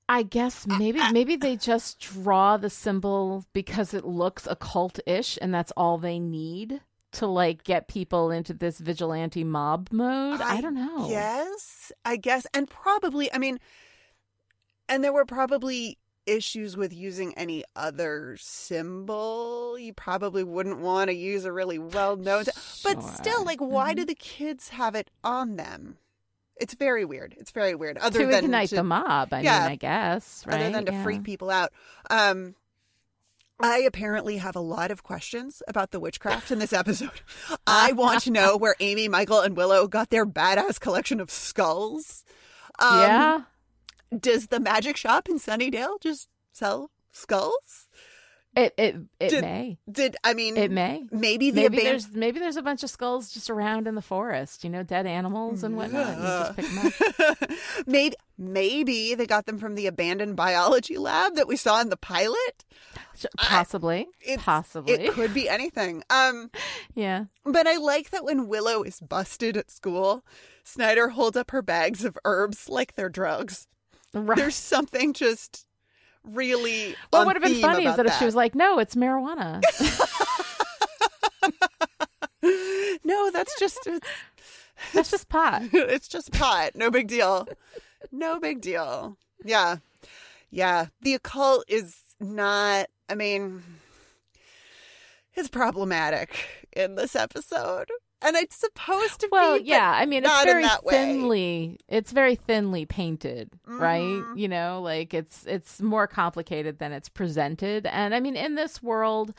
[0.09, 5.71] I guess maybe maybe they just draw the symbol because it looks occult-ish and that's
[5.77, 6.81] all they need
[7.13, 10.41] to like get people into this vigilante mob mode.
[10.41, 11.07] I, don't know.
[11.09, 12.45] Yes, I guess.
[12.53, 13.59] And probably, I mean,
[14.89, 19.77] and there were probably issues with using any other symbol.
[19.77, 22.45] You probably wouldn't want to use a really well known,
[22.83, 24.07] but still, like, why do mm-hmm.
[24.07, 25.97] the kids have it on them?
[26.57, 27.35] It's very weird.
[27.39, 27.97] It's very weird.
[27.97, 29.63] Other to than ignite to- the mob, I Yeah.
[29.63, 30.61] mean, I guess, right?
[30.61, 31.03] other than to Yeah.
[31.03, 31.71] freak people out.
[32.09, 32.55] Um,
[33.59, 37.21] I apparently have a lot of questions about the witchcraft in this episode.
[37.65, 42.23] I want to know where Amy, Michael, and Willow got their badass collection of skulls.
[42.79, 43.41] Um, yeah.
[44.17, 47.87] Does the magic shop in Sunnydale just sell skulls?
[48.55, 49.77] It it it did- may.
[49.91, 51.03] Did I mean It may.
[51.11, 54.01] maybe the Maybe aban- there's maybe there's a bunch of skulls just around in the
[54.01, 56.17] forest, you know, dead animals and whatnot.
[56.17, 57.49] You just pick them up.
[57.87, 61.97] maybe maybe they got them from the abandoned biology lab that we saw in the
[61.97, 62.63] pilot.
[63.15, 64.07] So- Possibly.
[64.37, 64.93] Possibly.
[64.93, 66.03] It could be anything.
[66.11, 66.51] Um
[66.93, 67.25] yeah.
[67.45, 70.23] But I like that when Willow is busted at school,
[70.63, 73.67] Snyder holds up her bags of herbs like they're drugs.
[74.13, 74.37] Right.
[74.37, 75.65] There's something just
[76.23, 76.95] really.
[77.09, 79.61] What would have been funny is about that if she was like, "No, it's marijuana."
[83.03, 84.07] no, that's just it's,
[84.93, 85.63] That's just pot.
[85.73, 86.71] it's just pot.
[86.75, 87.47] No big deal.
[88.11, 89.17] No big deal.
[89.43, 89.77] Yeah,
[90.49, 90.87] yeah.
[91.01, 92.87] The occult is not.
[93.09, 93.63] I mean,
[95.33, 97.89] it's problematic in this episode,
[98.23, 99.59] and it's supposed to Well, be.
[99.59, 101.79] but yeah, I mean, it's very thinly.
[101.87, 104.01] It's very thinly painted, right?
[104.01, 104.37] Mhm.
[104.37, 107.85] You know, like it's it's more complicated than it's presented.
[107.85, 109.33] And I mean, in this world,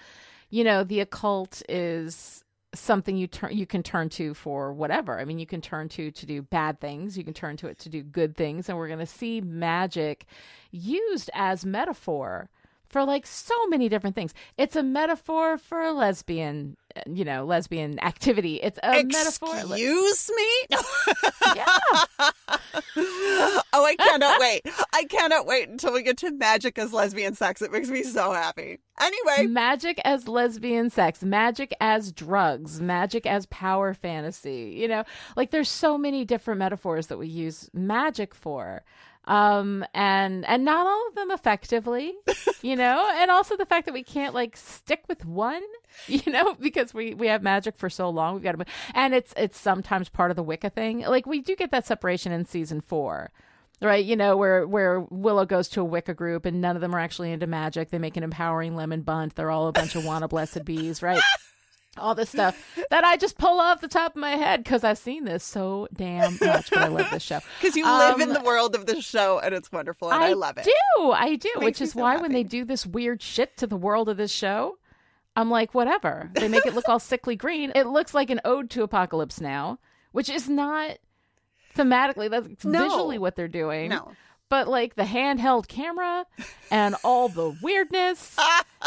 [0.50, 2.42] you know, the occult is
[2.74, 5.20] something you turn you can turn to for whatever.
[5.20, 7.78] I mean, you can turn to to do bad things, you can turn to it
[7.80, 10.26] to do good things, and we're going to see magic
[10.72, 12.50] used as metaphor
[12.88, 14.32] for like so many different things.
[14.56, 18.56] It's a metaphor for a lesbian, you know, lesbian activity.
[18.62, 19.56] It's a metaphor.
[19.56, 20.76] Excuse me?
[21.54, 21.66] Yeah.
[22.96, 24.62] oh, I cannot wait.
[24.92, 27.62] I cannot wait until we get to magic as lesbian sex.
[27.62, 28.78] It makes me so happy.
[29.00, 34.74] Anyway, magic as lesbian sex, magic as drugs, magic as power fantasy.
[34.76, 35.04] You know,
[35.36, 38.82] like there's so many different metaphors that we use magic for.
[39.26, 42.12] Um and and not all of them effectively,
[42.62, 45.62] you know, and also the fact that we can't like stick with one,
[46.06, 49.32] you know, because we we have magic for so long, we've got to and it's
[49.36, 51.00] it's sometimes part of the Wicca thing.
[51.00, 53.30] Like we do get that separation in season 4
[53.80, 54.04] right?
[54.04, 57.00] You know where where willow goes to a wicca group and none of them are
[57.00, 57.90] actually into magic.
[57.90, 59.34] They make an empowering lemon bunt.
[59.34, 61.20] They're all a bunch of wanna blessed bees right
[61.98, 62.56] all this stuff
[62.90, 65.86] that i just pull off the top of my head because i've seen this so
[65.94, 68.86] damn much but i love this show because you live in Um, the world of
[68.86, 70.64] this show and it's wonderful and I, love it.
[70.64, 73.76] do i do which is so why when they do this weird shit to the
[73.76, 74.78] world of this show
[75.36, 78.70] i'm like whatever they make it look all sickly green it looks like an ode
[78.70, 79.78] to apocalypse now
[80.12, 80.96] which is not
[81.76, 82.82] thematically that's No.
[82.82, 84.12] visually what they're doing No.
[84.54, 86.24] But like the handheld camera
[86.70, 88.36] and all the weirdness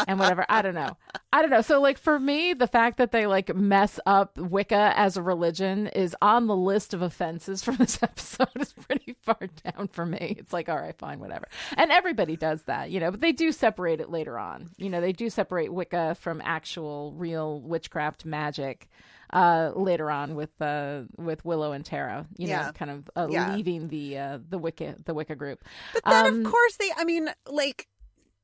[0.06, 0.46] and whatever.
[0.48, 0.96] I don't know.
[1.30, 1.60] I don't know.
[1.60, 5.88] So like for me the fact that they like mess up wicca as a religion
[5.88, 8.48] is on the list of offenses from this episode.
[8.58, 10.36] Is pretty far down for me.
[10.38, 11.46] It's like all right fine whatever.
[11.76, 14.70] And everybody does that you know but they do separate it later on.
[14.78, 18.88] You know they do separate wicca from actual real witchcraft magic
[19.32, 22.66] uh later on with uh with willow and tara you Yeah.
[22.66, 23.54] know kind of uh, Yeah.
[23.54, 25.62] leaving the uh the wicca the wicca group
[25.94, 27.86] But then, Um, of course, they, I mean, like,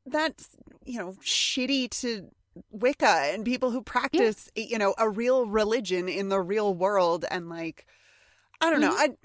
[0.06, 0.48] that's,
[0.84, 2.28] you know, shitty to
[2.70, 7.24] Wicca and people who practice, you know, a real religion in the real world.
[7.30, 7.86] And, like,
[8.60, 8.92] I don't know.
[8.94, 9.16] I,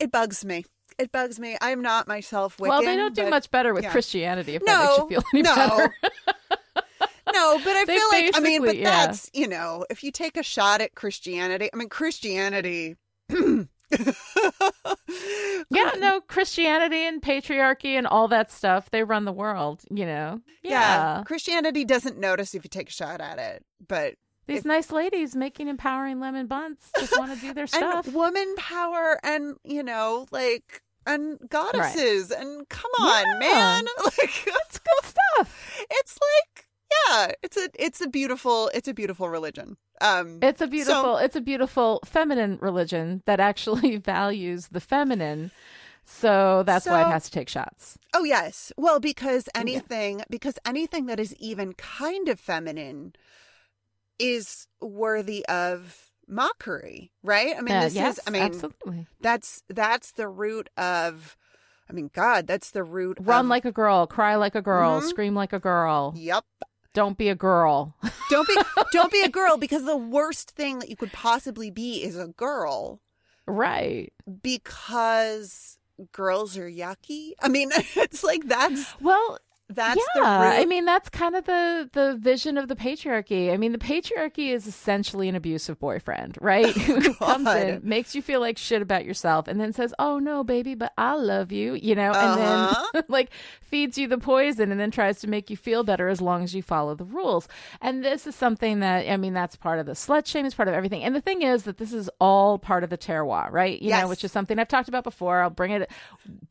[0.00, 0.64] it bugs me.
[0.98, 1.56] It bugs me.
[1.60, 2.68] I'm not myself Wiccan.
[2.68, 3.90] well, they don't do but- much better with yeah.
[3.92, 5.54] Christianity if No, that makes you feel any no.
[5.54, 5.94] better.
[7.38, 9.06] No, but I feel like I mean, but yeah.
[9.06, 12.96] that's you know, if you take a shot at Christianity, I mean, Christianity.
[15.70, 20.40] yeah, no, Christianity and patriarchy and all that stuff, they run the world, you know.
[20.62, 20.70] yeah,
[21.18, 21.22] Yeah.
[21.24, 24.14] Christianity doesn't notice if you take a shot at it, but
[24.46, 28.06] These nice ladies making empowering lemon buns just want to do their stuff.
[28.06, 33.38] and woman power and you know like and goddesses and come on Yeah.
[33.38, 35.86] man like It's good stuff.
[35.90, 36.67] it's like
[37.06, 41.36] yeah it's a it's a beautiful it's a beautiful religion um It's a beautiful it's
[41.36, 45.50] a beautiful feminine religion that actually values the feminine.
[46.04, 47.98] So that's why it has to take shots.
[48.14, 53.12] oh yes well because anything because anything that is even kind of feminine
[54.18, 59.06] is worthy of mockery right i mean Uh, this yes, is i mean absolutely.
[59.20, 61.36] that's that's the root of
[61.88, 65.00] i mean god that's the root Run of, like a girl, cry like a girl,
[65.00, 65.08] Mhm.
[65.08, 66.12] scream like a girl.
[66.16, 66.44] yep
[66.98, 67.94] Don't be a girl.
[68.28, 68.56] Don't be
[68.92, 72.26] don't be a girl because the worst thing that you could possibly be is a
[72.26, 73.00] girl
[73.46, 74.12] right.
[74.42, 75.78] because
[76.10, 77.34] girls are yucky.
[77.40, 79.38] I mean, it's like that's Well,
[79.70, 80.52] that's yeah.
[80.54, 83.52] I mean that's kind of the the vision of the patriarchy.
[83.52, 86.76] I mean, the patriarchy is essentially an abusive boyfriend, right?
[86.78, 90.42] Who comes in, makes you feel like shit about yourself, and then says, "Oh no,
[90.42, 92.86] baby, but I love you," you know, and Uh-huh.
[92.94, 96.22] then like feeds you the poison, and then tries to make you feel better as
[96.22, 97.46] long as you follow the rules.
[97.82, 100.68] And this is something that I mean, that's part of the slut shame, is part
[100.68, 101.02] of everything.
[101.04, 103.80] And the thing is that this is all part of the terroir, right?
[103.82, 104.02] You Yes.
[104.02, 105.42] know, which is something I've talked about before.
[105.42, 105.90] I'll bring it.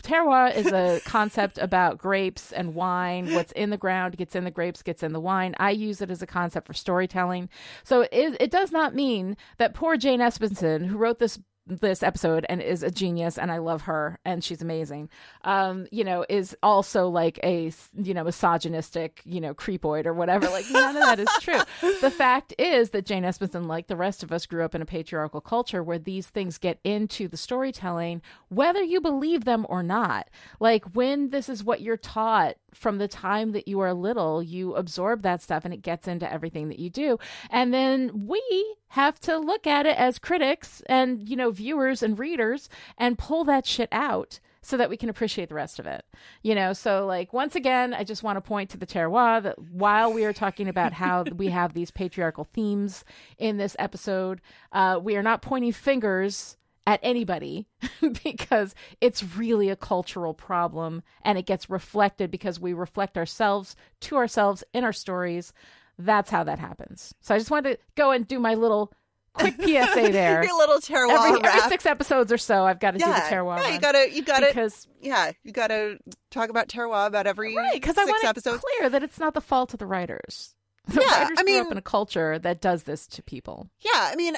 [0.04, 3.07] Terroir is a concept about grapes and wine.
[3.16, 5.56] What's in the ground gets in the grapes, gets in the wine.
[5.60, 7.50] I use it as a concept for storytelling.
[7.84, 12.46] So it, it does not mean that poor Jane Espenson, who wrote this this episode
[12.50, 15.10] and is a genius and I love her and she's amazing.
[15.44, 20.50] Um, you know, is also like a you know misogynistic, you know, creepoid or whatever.
[20.50, 21.62] Like none of that is true.
[22.02, 24.86] The fact is that Jane Espenson, like the rest of us, grew up in a
[24.86, 30.30] patriarchal culture where these things get into the storytelling, whether you believe them or not.
[30.60, 34.76] Like when this is what you're taught from the time that you are little, you
[34.76, 37.18] absorb that stuff and it gets into everything that you do.
[37.50, 42.18] And then we have to look at it as critics and, you know, viewers and
[42.18, 46.04] readers and pull that shit out so that we can appreciate the rest of it.
[46.42, 49.58] You know, so like once again, I just want to point to the terroir that
[49.60, 53.06] while we are talking about how we have these patriarchal themes
[53.38, 54.42] in this episode,
[54.74, 56.57] uh, we are not pointing fingers
[56.88, 57.68] at anybody
[58.24, 64.16] because it's really a cultural problem and it gets reflected because we reflect ourselves to
[64.16, 65.52] ourselves in our stories.
[66.00, 67.14] That's how that happens.
[67.22, 68.94] So I just wanted to go and do my little
[69.34, 70.42] quick PSA there.
[70.44, 73.30] Your little terroir every, every six episodes or so, I've got to do the yeah,
[73.30, 73.58] terroir.
[73.60, 75.98] yeah, you gotta, you gotta, because yeah, you gotta
[76.32, 78.64] talk about terroir about every right because six I want episodes.
[78.64, 80.54] it clear that it's not the fault of the writers.
[80.88, 83.68] The Yeah, writers I grew up in a culture that does this to people.
[83.82, 84.36] Yeah, I mean,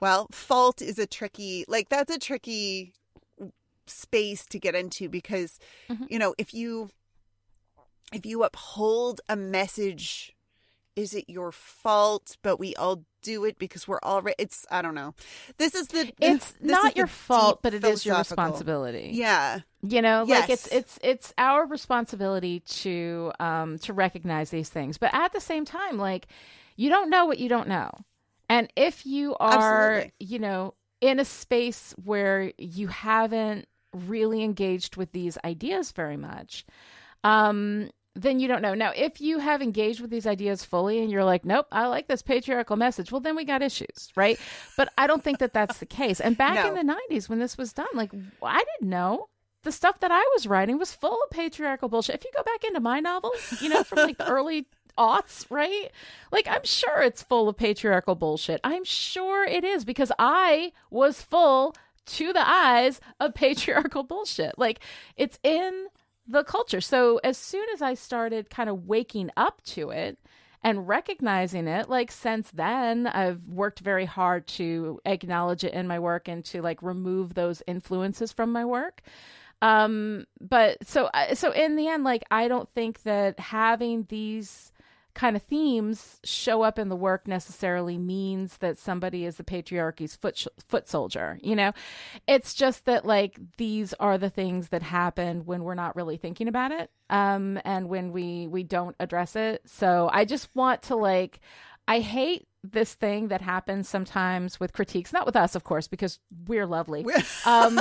[0.00, 2.94] well, fault is a tricky, like that's a tricky
[3.86, 5.58] space to get into because,
[5.90, 6.04] Mm-hmm.
[6.10, 6.90] you know, if you
[8.12, 10.34] if you uphold a message,
[10.96, 12.36] is it your fault?
[12.42, 14.22] But we all do it because we're all.
[14.22, 15.14] Re- it's I don't know.
[15.58, 16.12] This is the.
[16.20, 19.10] It's not your fault, but it is your responsibility.
[19.12, 24.98] Yeah, you know like it's it's it's our responsibility to um to recognize these things
[24.98, 26.26] but at the same time like
[26.76, 27.90] you don't know what you don't know
[28.48, 30.12] and if you are Absolutely.
[30.20, 36.66] you know in a space where you haven't really engaged with these ideas very much
[37.24, 37.88] um
[38.22, 38.74] then you don't know.
[38.74, 42.08] Now, if you have engaged with these ideas fully and you're like, nope, I like
[42.08, 44.38] this patriarchal message, well, then we got issues, right?
[44.76, 46.20] But I don't think that that's the case.
[46.20, 49.28] And back in the 90s when this was done, like, I didn't know.
[49.64, 52.14] The stuff that I was writing was full of patriarchal bullshit.
[52.14, 54.66] If you go back into my novels, you know, from like the early
[54.98, 55.90] aughts, right?
[56.32, 58.60] Like, I'm sure it's full of patriarchal bullshit.
[58.64, 61.74] I'm sure it is because I was full
[62.06, 64.58] to the eyes of patriarchal bullshit.
[64.58, 64.80] Like,
[65.16, 65.86] it's in
[66.28, 66.80] the culture.
[66.80, 70.18] So as soon as I started kind of waking up to it
[70.62, 75.98] and recognizing it, like since then, I've worked very hard to acknowledge it in my
[75.98, 79.00] work and to like remove those influences from my work.
[79.60, 84.72] Um, but so so in the end, like I don't think that having these
[85.18, 90.14] kind of themes show up in the work necessarily means that somebody is the patriarchy's
[90.14, 91.72] foot foot soldier you know?
[92.28, 96.46] It's just that like these are the things that happen when we're not really thinking
[96.46, 99.62] about it um and when we we don't address it.
[99.66, 101.40] So i just want to like
[101.88, 105.12] i hate this thing that happens sometimes with critiques.
[105.12, 107.04] Not with us of course because we're lovely.
[107.46, 107.76] Um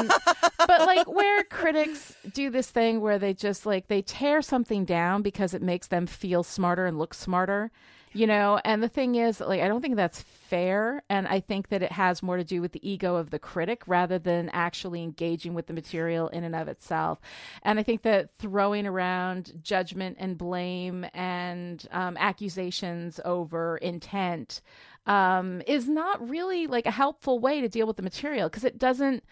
[0.57, 5.21] but like where critics do this thing where they just like they tear something down
[5.21, 7.71] because it makes them feel smarter and look smarter
[8.17, 11.03] You know, and the thing is, like, I don't think that's fair.
[11.07, 13.83] And I think that it has more to do with the ego of the critic
[13.85, 17.21] rather than actually engaging with the material in and of itself.
[17.61, 24.61] And I think that throwing around judgment and blame and um, accusations over intent
[25.05, 28.79] um, is not really like a helpful way to deal with the material because it
[28.79, 29.23] doesn't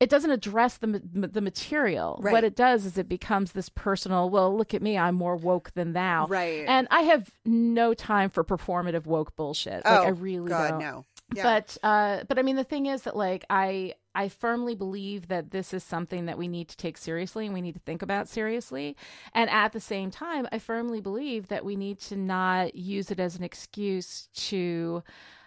[0.00, 2.18] it doesn't address the the material.
[2.20, 2.32] Right.
[2.32, 4.30] What it does is it becomes this personal.
[4.30, 6.26] Well, look at me, I'm more woke than thou.
[6.26, 6.64] Right.
[6.66, 9.84] And I have no time for performative woke bullshit.
[9.84, 10.78] Like oh, I really God, don't.
[10.80, 11.04] no.
[11.34, 11.42] Yeah.
[11.42, 15.50] But uh, but I mean, the thing is that like I I firmly believe that
[15.50, 18.28] this is something that we need to take seriously and we need to think about
[18.28, 18.96] seriously.
[19.34, 23.20] And at the same time, I firmly believe that we need to not use it
[23.20, 25.02] as an excuse to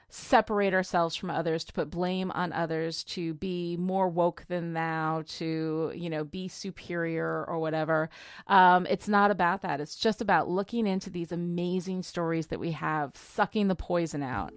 [0.10, 5.24] separate ourselves from others, to put blame on others, to be more woke than thou,
[5.28, 8.10] to, you know, be superior or whatever.
[8.48, 9.82] Um, it's not about that.
[9.82, 14.54] It's just about looking into these amazing stories that we have, sucking the poison out,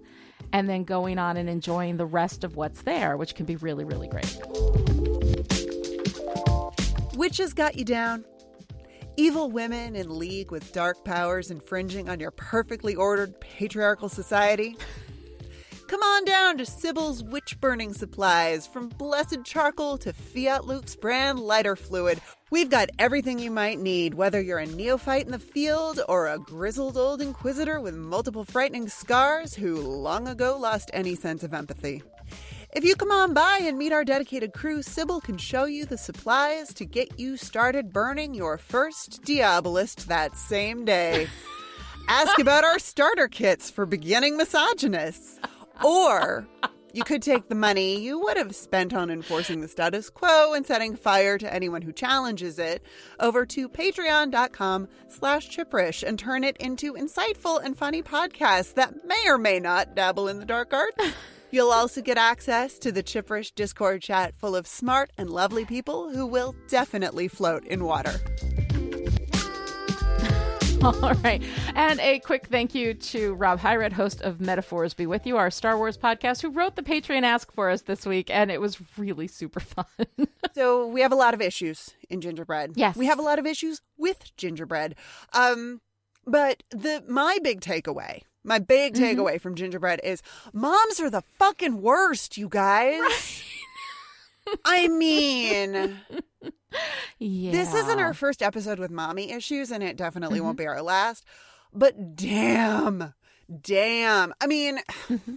[0.53, 3.83] and then going on and enjoying the rest of what's there, which can be really,
[3.83, 4.39] really great.
[7.15, 8.23] Witches got you down.
[9.17, 14.77] Evil women in league with dark powers infringing on your perfectly ordered patriarchal society.
[15.89, 21.39] Come on down to Sybil's witch burning supplies, from blessed charcoal to Fiat Lux brand
[21.39, 22.21] lighter fluid.
[22.51, 26.37] We've got everything you might need, whether you're a neophyte in the field or a
[26.37, 32.03] grizzled old inquisitor with multiple frightening scars who long ago lost any sense of empathy.
[32.71, 35.97] If you come on by and meet our dedicated crew, Sybil can show you the
[35.97, 41.27] supplies to get you started burning your first Diabolist that same day.
[42.07, 45.39] Ask about our starter kits for beginning misogynists.
[45.83, 46.47] Or
[46.93, 50.65] you could take the money you would have spent on enforcing the status quo and
[50.65, 52.83] setting fire to anyone who challenges it
[53.19, 59.23] over to patreon.com slash chiprish and turn it into insightful and funny podcasts that may
[59.27, 61.13] or may not dabble in the dark arts.
[61.51, 66.11] You'll also get access to the Chiprish Discord chat full of smart and lovely people
[66.11, 68.19] who will definitely float in water.
[70.83, 71.43] All right.
[71.75, 75.51] And a quick thank you to Rob Hyred, host of Metaphors Be With You, our
[75.51, 78.29] Star Wars podcast, who wrote the Patreon Ask for us this week.
[78.29, 79.85] And it was really super fun.
[80.55, 82.73] so we have a lot of issues in gingerbread.
[82.75, 82.95] Yes.
[82.95, 84.95] We have a lot of issues with gingerbread.
[85.33, 85.81] Um,
[86.25, 89.03] but the my big takeaway, my big Mm-hmm.
[89.19, 90.21] takeaway from gingerbread is
[90.53, 93.43] moms are the fucking worst, you guys.
[94.63, 95.99] I mean,
[97.19, 97.51] yeah.
[97.51, 100.63] this isn't our first episode with mommy issues, and it definitely won't Mm-hmm.
[100.63, 101.23] be our last.
[101.73, 103.13] But damn,
[103.61, 104.33] damn.
[104.41, 105.35] I mean, Mm-hmm.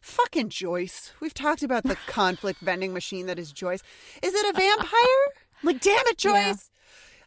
[0.00, 1.12] fucking Joyce.
[1.20, 3.82] We've talked about the conflict vending machine that is Joyce.
[4.22, 5.26] Is it a vampire?
[5.62, 6.34] like, damn it, Joyce.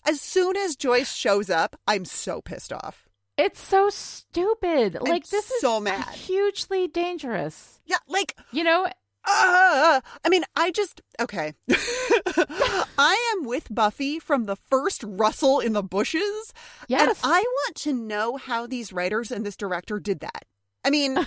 [0.05, 0.11] Yeah.
[0.11, 3.07] As soon as Joyce shows up, I'm so pissed off.
[3.37, 4.97] It's so stupid.
[5.01, 6.07] like, this is so mad.
[6.13, 7.81] hugely dangerous.
[7.85, 8.87] Yeah, like, You know,
[9.27, 11.53] uh, I mean, I just okay.
[12.97, 16.53] I am with Buffy from the first rustle in the bushes.
[16.87, 17.01] Yes.
[17.07, 20.45] And I want to know how these writers and this director did that.
[20.85, 21.17] I mean,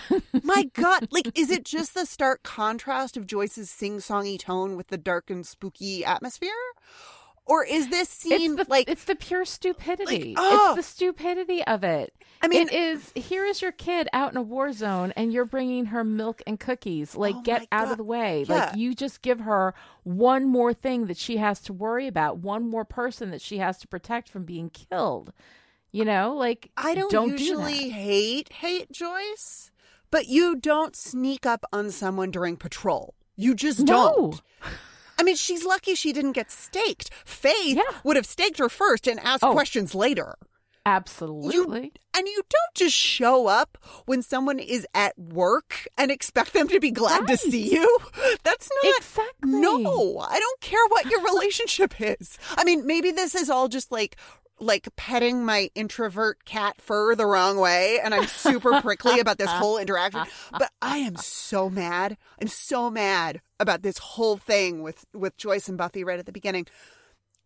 [0.45, 4.87] my God, like, is it just the stark contrast of Joyce's sing songy tone with
[4.87, 6.53] the dark and spooky atmosphere?
[7.49, 10.35] Or is this scene it's the, like it's the pure stupidity.
[10.37, 10.75] oh.
[10.77, 12.13] It's the stupidity of it.
[12.43, 13.11] I mean- it is.
[13.15, 16.61] Here is your kid out in a war zone, and you're bringing her milk and
[16.61, 17.17] cookies.
[17.17, 17.93] Like, Oh get out God.
[17.93, 18.45] of the way.
[18.47, 18.55] Yeah.
[18.67, 19.75] Like, you just give her
[20.05, 23.79] one more thing that she has to worry about, one more person that she has
[23.79, 25.33] to protect from being killed.
[25.91, 27.93] You know, like I don't, don't usually that.
[27.95, 29.71] hate hate Joyce,
[30.11, 33.15] but you don't sneak up on someone during patrol.
[33.37, 33.87] You just No.
[33.87, 34.43] don't.
[35.19, 37.11] I mean, she's lucky she didn't get staked.
[37.25, 37.83] Faith Yeah.
[38.05, 39.53] would have staked her first and asked Oh.
[39.53, 40.37] questions later.
[40.87, 41.93] Absolutely.
[42.17, 46.81] And you don't just show up when someone is at work and expect them to
[46.81, 47.99] be glad to see you.
[48.43, 49.33] That's not Exactly.
[49.61, 52.39] No, I don't care what your relationship is.
[52.57, 54.17] I mean, maybe this is all just like
[54.61, 59.51] like petting my introvert cat fur the wrong way and I'm super prickly about this
[59.61, 62.17] whole interaction, but I am so mad.
[62.41, 66.33] I'm so mad about this whole thing with with Joyce and Buffy right at the
[66.33, 66.67] beginning.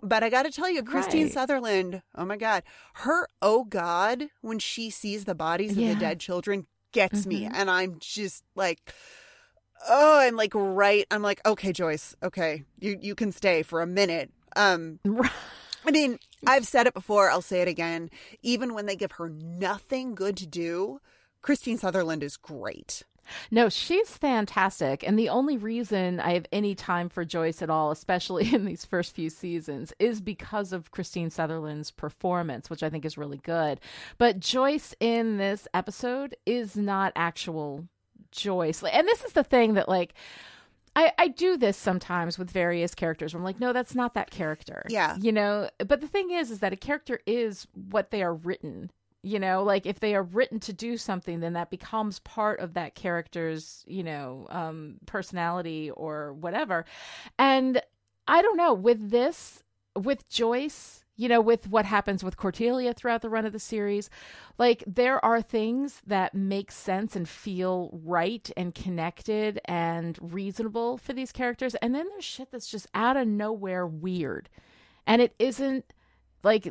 [0.05, 1.33] But I got to tell you, Christine Right.
[1.33, 5.91] Sutherland, oh my God, her oh God, when she sees the bodies of Yeah.
[5.91, 7.45] the dead children gets me.
[7.45, 7.51] Mhm.
[7.55, 8.93] And I'm just like,
[9.89, 11.07] oh, I'm like, right.
[11.11, 14.31] I'm like, okay, Joyce, okay, you, you can stay for a minute.
[14.57, 14.99] Um,
[15.85, 18.11] I mean, I've said it before, I'll say it again.
[18.43, 21.01] Even when they give her nothing good to do,
[21.41, 23.03] Christine Sutherland is great.
[23.51, 25.07] No, she's fantastic.
[25.07, 28.85] And the only reason I have any time for Joyce at all, especially in these
[28.85, 33.80] first few seasons, is because of Christine Sutherland's performance, which I think is really good.
[34.18, 37.87] But Joyce in this episode is not actual
[38.30, 38.83] Joyce.
[38.83, 40.14] And this is the thing that, like,
[40.95, 43.32] I, I do this sometimes with various characters.
[43.32, 44.84] Where I'm like, no, that's not that character.
[44.88, 45.16] Yeah.
[45.20, 48.90] You know, but the thing is, is that a character is what they are written
[49.22, 52.74] you know like if they are written to do something then that becomes part of
[52.74, 56.84] that character's you know um personality or whatever
[57.38, 57.80] and
[58.26, 59.62] i don't know with this
[59.97, 64.09] with joyce you know with what happens with cordelia throughout the run of the series
[64.59, 71.13] like there are things that make sense and feel right and connected and reasonable for
[71.13, 74.49] these characters and then there's shit that's just out of nowhere weird
[75.07, 75.93] and it isn't
[76.45, 76.69] like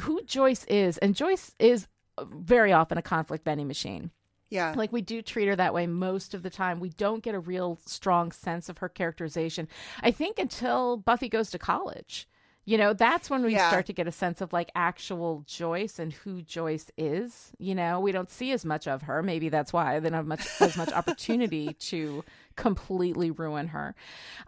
[0.00, 1.86] who Joyce is, and Joyce is
[2.18, 4.10] very often a conflict vending machine.
[4.50, 4.74] Yeah.
[4.76, 6.80] Like we do treat her that way most of the time.
[6.80, 9.68] We don't get a real strong sense of her characterization.
[10.02, 12.26] I think until Buffy goes to college.
[12.70, 13.68] You know, that's when we Yeah.
[13.68, 17.50] start to get a sense of like actual Joyce and who Joyce is.
[17.58, 19.24] You know, we don't see as much of her.
[19.24, 22.22] Maybe that's why they don't have much as much opportunity to
[22.54, 23.96] completely ruin her.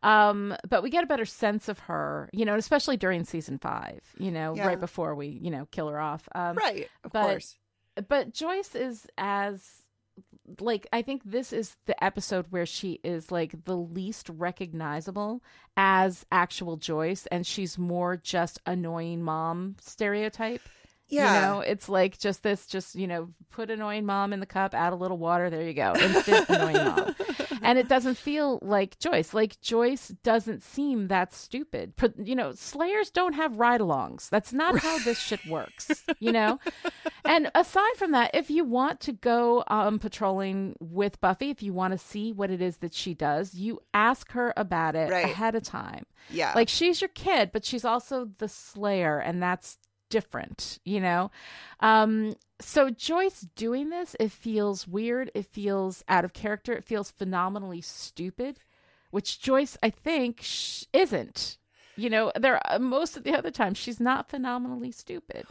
[0.05, 4.01] Um, but we get a better sense of her, you know, especially during season five,
[4.19, 4.69] you know, Yeah.
[4.69, 6.29] right before we, you know, kill her off.
[6.33, 7.57] Um, Right, of but- course.
[8.09, 9.82] But Joyce is as
[10.61, 15.43] like I think this is the episode where she is like the least recognizable
[15.77, 20.63] as actual Joyce and she's more just annoying mom stereotype.
[21.13, 21.35] Yeah.
[21.35, 24.75] You know, it's like just this just, you know, put annoying mom in the cup,
[24.75, 25.93] add a little water, there you go.
[25.95, 27.15] Instant annoying mom.
[27.61, 29.35] And it doesn't feel like Joyce.
[29.35, 31.93] Like Joyce doesn't seem that stupid.
[32.17, 34.29] You know, Slayers don't have ride-alongs.
[34.31, 36.59] That's not how this shit works, you know?
[37.25, 41.73] and aside from that, if you want to go um, patrolling with Buffy, if you
[41.75, 45.27] want to see what it is that she does, you ask her about it Right.
[45.27, 46.07] ahead of time.
[46.31, 46.53] Yeah.
[46.55, 49.79] Like she's your kid, but she's also the Slayer, and that's
[50.13, 51.31] different, you know?
[51.81, 55.31] Um, so Joyce doing this, it feels weird.
[55.35, 56.75] It feels out of character.
[56.75, 58.61] It feels phenomenally stupid,
[59.11, 61.57] which Joyce, I think, sh- isn't.
[61.97, 65.45] You know, there uh, most of the other times she's not phenomenally stupid.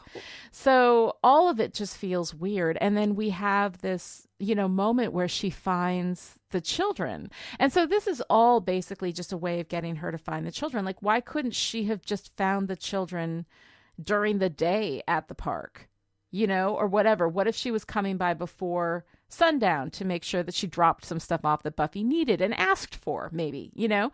[0.52, 2.78] So all of it just feels weird.
[2.82, 7.30] And then we have this, you know, moment where she finds the children.
[7.60, 10.52] And so this is all basically just a way of getting her to find the
[10.52, 10.86] children.
[10.86, 13.46] Like, why couldn't she have just found the children
[14.02, 15.90] during the day at the park?
[16.34, 17.28] You know, or whatever.
[17.28, 21.20] What if she was coming by before sundown to make sure that she dropped some
[21.20, 24.12] stuff off that Buffy needed and asked for, maybe, you know,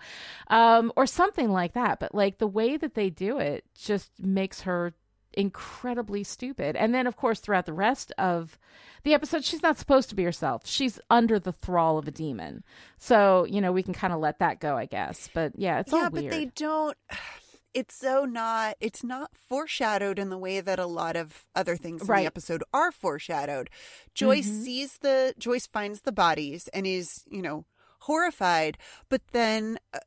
[0.47, 1.99] um, or something like that.
[1.99, 4.93] But like the way that they do it just makes her
[5.33, 6.75] incredibly stupid.
[6.75, 8.57] And then, of course, throughout the rest of
[9.03, 10.63] the episode, she's not supposed to be herself.
[10.65, 12.63] She's under the thrall of a demon.
[12.97, 15.29] So, you know, we can kind of let that go, I guess.
[15.33, 16.97] But yeah, it's yeah, all but they don't.
[17.79, 18.75] It's so not.
[18.79, 22.63] It's not foreshadowed in the way that a lot of other things in the episode
[22.73, 23.69] are foreshadowed.
[24.15, 24.63] Joyce Mhm.
[24.63, 27.65] sees the Joyce finds the bodies and is you know
[28.01, 28.77] horrified,
[29.09, 29.99] but then uh,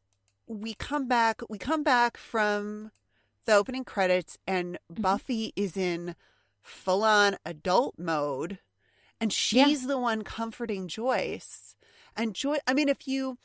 [0.47, 1.43] we come back.
[1.49, 2.91] We come back from
[3.45, 5.03] the opening credits, and Mm-hmm.
[5.03, 6.17] Buffy is in
[6.63, 8.59] full on adult mode,
[9.21, 11.77] and she's the one comforting Joyce.
[12.17, 13.39] And Joy, I mean, if you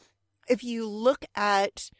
[0.47, 1.91] if you look at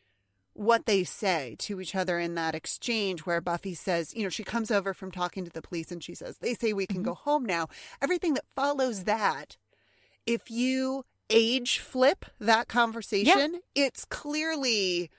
[0.56, 4.44] what they say to each other in that exchange where Buffy says, you know, she
[4.46, 7.14] comes over from talking to the police and she says, they say we can go
[7.14, 7.68] home now.
[8.02, 9.58] Everything that follows that,
[10.26, 15.12] if you age flip that conversation, it's clearly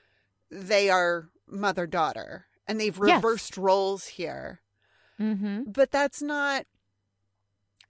[0.49, 3.17] they are mother daughter and they've Yes.
[3.17, 4.61] reversed roles here.
[5.19, 5.69] mm-hmm.
[5.71, 6.65] But that's not.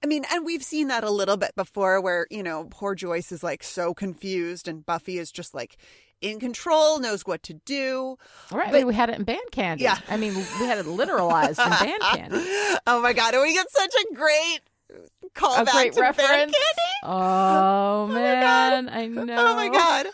[0.04, 3.32] I mean, and we've seen that a little bit before where, you know, poor Joyce
[3.32, 5.78] is like so confused and Buffy is just like
[6.22, 8.18] in control, knows what to do.
[8.52, 8.70] All right.
[8.70, 9.84] I But- mean, we had it in Band Candy.
[9.84, 9.98] Yeah.
[10.10, 12.44] I mean, we had it literalized in Band Candy.
[12.88, 13.34] Oh my God.
[13.34, 14.60] And we get such a great
[14.90, 16.30] A callback great to Band reference.
[16.54, 16.58] Candy.
[17.04, 18.90] Oh, oh my man.
[18.90, 19.36] I know.
[19.38, 20.08] Oh my God.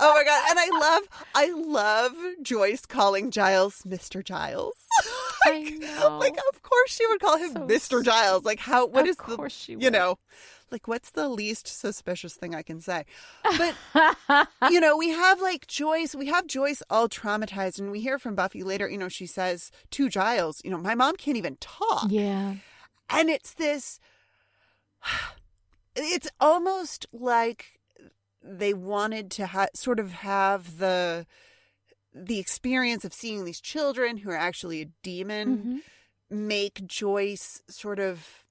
[0.00, 0.42] Oh my God.
[0.50, 1.02] And I love,
[1.34, 4.24] I love Joyce calling Giles Mr.
[4.24, 4.74] Giles.
[5.44, 6.18] I know.
[6.18, 8.02] like, of course she would call him So Mr.
[8.04, 8.44] Giles.
[8.44, 9.84] Like, how, What Of is course she the, would.
[9.84, 10.18] you know,
[10.70, 13.04] like, what's the least suspicious thing I can say?
[13.58, 18.18] But, you know, we have like Joyce, we have Joyce all traumatized, and we hear
[18.18, 21.56] from Buffy later, you know, she says to Giles, you know, my mom can't even
[21.60, 22.06] talk.
[22.08, 22.54] yeah.
[23.08, 24.00] And it's this,
[25.96, 27.80] it's almost like
[28.42, 31.26] they wanted to ha- sort of have the,
[32.14, 35.82] the experience of seeing these children who are actually a demon
[36.30, 36.36] Mhm.
[36.36, 38.44] make Joyce sort of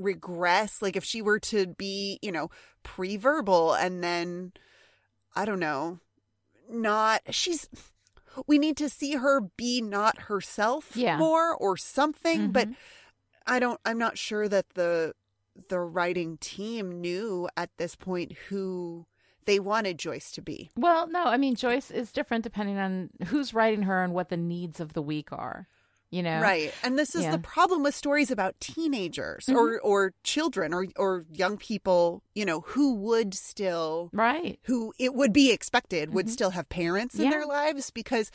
[0.00, 2.50] regress, like if she were to be, you know,
[2.82, 4.52] pre-verbal and then
[5.34, 6.00] I don't know,
[6.68, 7.68] not she's
[8.46, 11.16] we need to see her be not herself Yeah.
[11.18, 12.76] more or something, but Mhm.
[13.46, 15.14] I don't I'm not sure that the
[15.68, 19.06] the writing team knew at this point who
[19.46, 20.70] they wanted Joyce to be.
[20.76, 24.36] Well, no, I mean Joyce is different depending on who's writing her and what the
[24.36, 25.66] needs of the week are.
[26.10, 26.74] You know, Right.
[26.82, 27.30] And this is Yeah.
[27.30, 29.54] the problem with stories about teenagers Mhm.
[29.54, 34.58] or or children or or young people, you know, who would still Right.
[34.64, 37.30] who it would be expected would still have parents in Yeah.
[37.30, 38.30] their lives because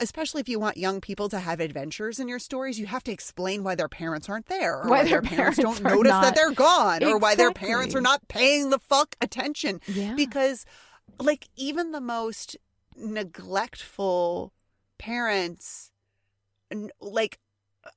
[0.00, 3.12] especially if you want young people to have adventures in your stories, you have to
[3.12, 6.22] explain why their parents aren't there or Why why, their parents, parents don't notice not-
[6.24, 9.80] that they're gone or why their parents are not paying the fuck attention.
[9.86, 10.14] Yeah.
[10.14, 10.66] Because
[11.20, 12.56] like even the most
[12.96, 14.52] neglectful
[14.98, 15.90] parents
[17.00, 17.38] like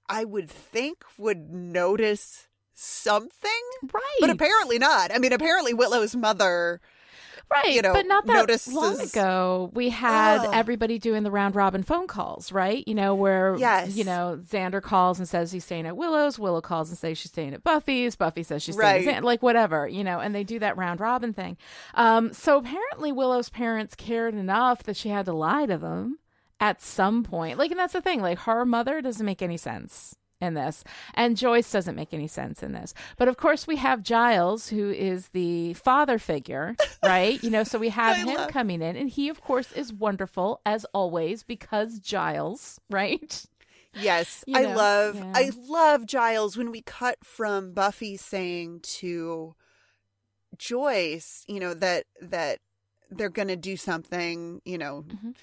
[0.09, 3.51] I would think would notice something.
[3.93, 4.17] Right.
[4.19, 5.11] But apparently not.
[5.13, 6.81] I mean, apparently Willow's mother
[7.49, 11.55] Right, you know, but not that notices- long ago, we had everybody doing the round
[11.55, 12.85] robin phone calls, right?
[12.85, 13.95] You know, where Yes.
[13.95, 16.37] you know Xander calls and says he's staying at Willow's.
[16.37, 18.17] Willow calls and says she's staying at Buffy's.
[18.17, 19.07] Buffy says she's staying Right.
[19.07, 20.19] at Xander, like whatever, you know.
[20.19, 21.55] And they do that round robin thing.
[21.93, 26.19] Um, so apparently Willow's parents cared enough that she had to lie to them
[26.59, 27.57] at some point.
[27.57, 28.21] Like, and that's the thing.
[28.21, 30.83] Like, her mother doesn't make any sense in this,
[31.15, 32.93] and Joyce doesn't make any sense in this.
[33.17, 37.41] But of course, we have Giles, who is the father figure, right?
[37.43, 39.91] you know, so we have I him love- coming in, and he, of course, is
[39.91, 43.43] wonderful as always because Giles, right?
[43.99, 45.31] Yes, You I love yeah.
[45.33, 49.55] I love Giles when we cut from Buffy saying to
[50.57, 52.59] Joyce, you know, that that
[53.09, 55.35] they're going to do something, you know, Mhm.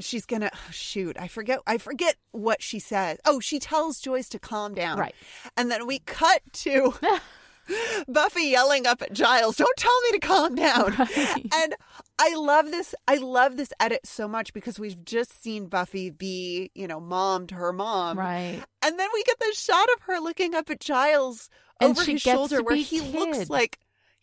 [0.00, 3.18] She's to shoot, I forget I forget what she says.
[3.24, 4.98] Oh, she tells Joyce to calm down.
[4.98, 5.14] Right.
[5.56, 6.94] And then we cut to
[8.08, 11.46] Buffy yelling up at Giles, "Don't tell me to calm down." Right.
[11.54, 11.74] And
[12.18, 12.94] I love this.
[13.06, 17.46] I love this edit so much because we've just seen Buffy be, you know, mom
[17.48, 18.60] to her mom, Right.
[18.82, 21.48] and then we get this shot of her looking up at Giles
[21.80, 23.78] And over his shoulder, where he looks like,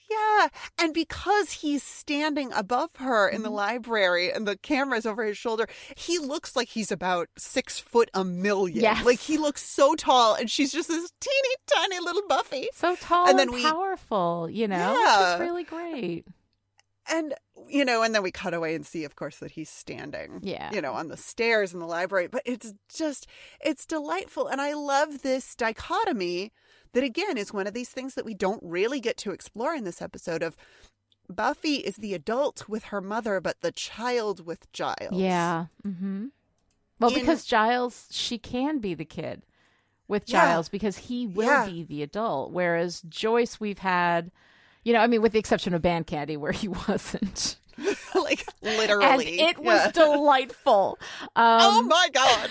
[0.10, 0.48] yeah,
[0.80, 3.56] and because he's standing above her in the Mm-hmm.
[3.56, 8.24] library and the camera's over his shoulder, he looks like he's about six foot a
[8.24, 8.82] million.
[8.82, 9.06] Yes.
[9.06, 12.68] like he looks so tall, and she's just this teeny tiny little Buffy.
[12.74, 16.26] So tall And and, then we- powerful, you know, which is really great.
[17.10, 17.34] And
[17.70, 20.72] you know, and then we cut away and see, of course, that he's standing, Yeah.
[20.74, 22.28] you know, on the stairs in the library.
[22.28, 23.28] But it's just,
[23.60, 26.52] it's delightful, and I love this dichotomy.
[26.94, 29.84] That again is one of these things that we don't really get to explore in
[29.84, 30.42] this episode.
[30.44, 30.56] Of
[31.30, 35.12] Buffy is the adult with her mother, but the child with Giles.
[35.12, 35.66] Yeah.
[35.86, 36.28] Mm-hmm.
[37.00, 39.44] Well, In- because Giles, she can be the kid
[40.08, 40.46] with Yeah.
[40.46, 41.66] Giles because he will Yeah.
[41.66, 42.52] be the adult.
[42.52, 44.32] Whereas Joyce, we've had,
[44.84, 47.58] you know, I mean, with the exception of Band Candy, where he wasn't.
[48.16, 49.92] like and literally, it was Yeah.
[49.92, 50.98] delightful.
[51.36, 52.50] Um, oh my god!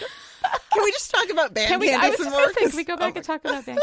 [0.72, 1.92] Can we just talk about band Can we?
[1.92, 2.52] I was just more?
[2.52, 3.78] can we go oh back my and talk about Band?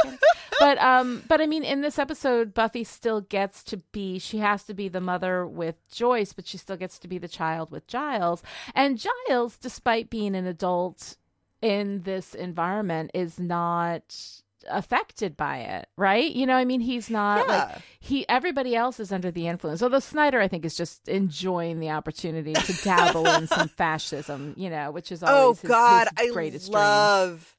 [0.60, 4.20] But um, but I mean, in this episode, Buffy still gets to be.
[4.20, 7.28] She has to be the mother with Joyce, but she still gets to be the
[7.28, 8.44] child with Giles.
[8.76, 11.18] And Giles, despite being an adult
[11.62, 17.48] in this environment, is not affected by it right you know i mean he's not
[17.48, 17.66] Yeah.
[17.70, 21.80] like he everybody else is under the influence although snyder i think is just enjoying
[21.80, 26.08] the opportunity to dabble in some fascism you know which is Oh always his, God,
[26.18, 26.82] his I greatest dream.
[26.82, 27.56] love.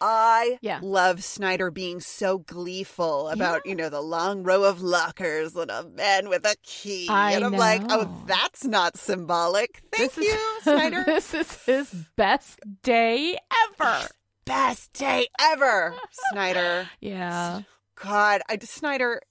[0.00, 0.80] I Yeah.
[0.82, 5.84] love Snyder being so gleeful about you know the long row of lockers and a
[5.84, 9.82] man with a key, I and I'm like, oh, that's not symbolic.
[9.92, 11.04] Thank This you, is, Snyder.
[11.06, 13.38] this is his best day
[13.80, 14.08] ever.
[14.44, 15.94] Best day ever,
[16.30, 16.88] Snyder.
[17.00, 17.62] Yeah.
[18.02, 19.22] God, I Snyder,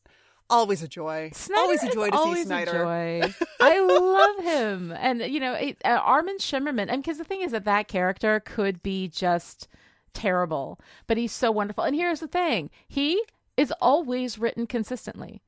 [0.50, 1.32] always a joy.
[1.34, 2.72] Snyder always a joy to always see a Snyder.
[2.72, 3.34] joy.
[3.60, 6.88] I love him, and you know, it, uh, Armin Shimerman.
[6.90, 9.68] And because the thing is that that character could be just
[10.14, 11.84] terrible, but he's so wonderful.
[11.84, 13.22] And here's the thing: he
[13.58, 15.42] is always written consistently.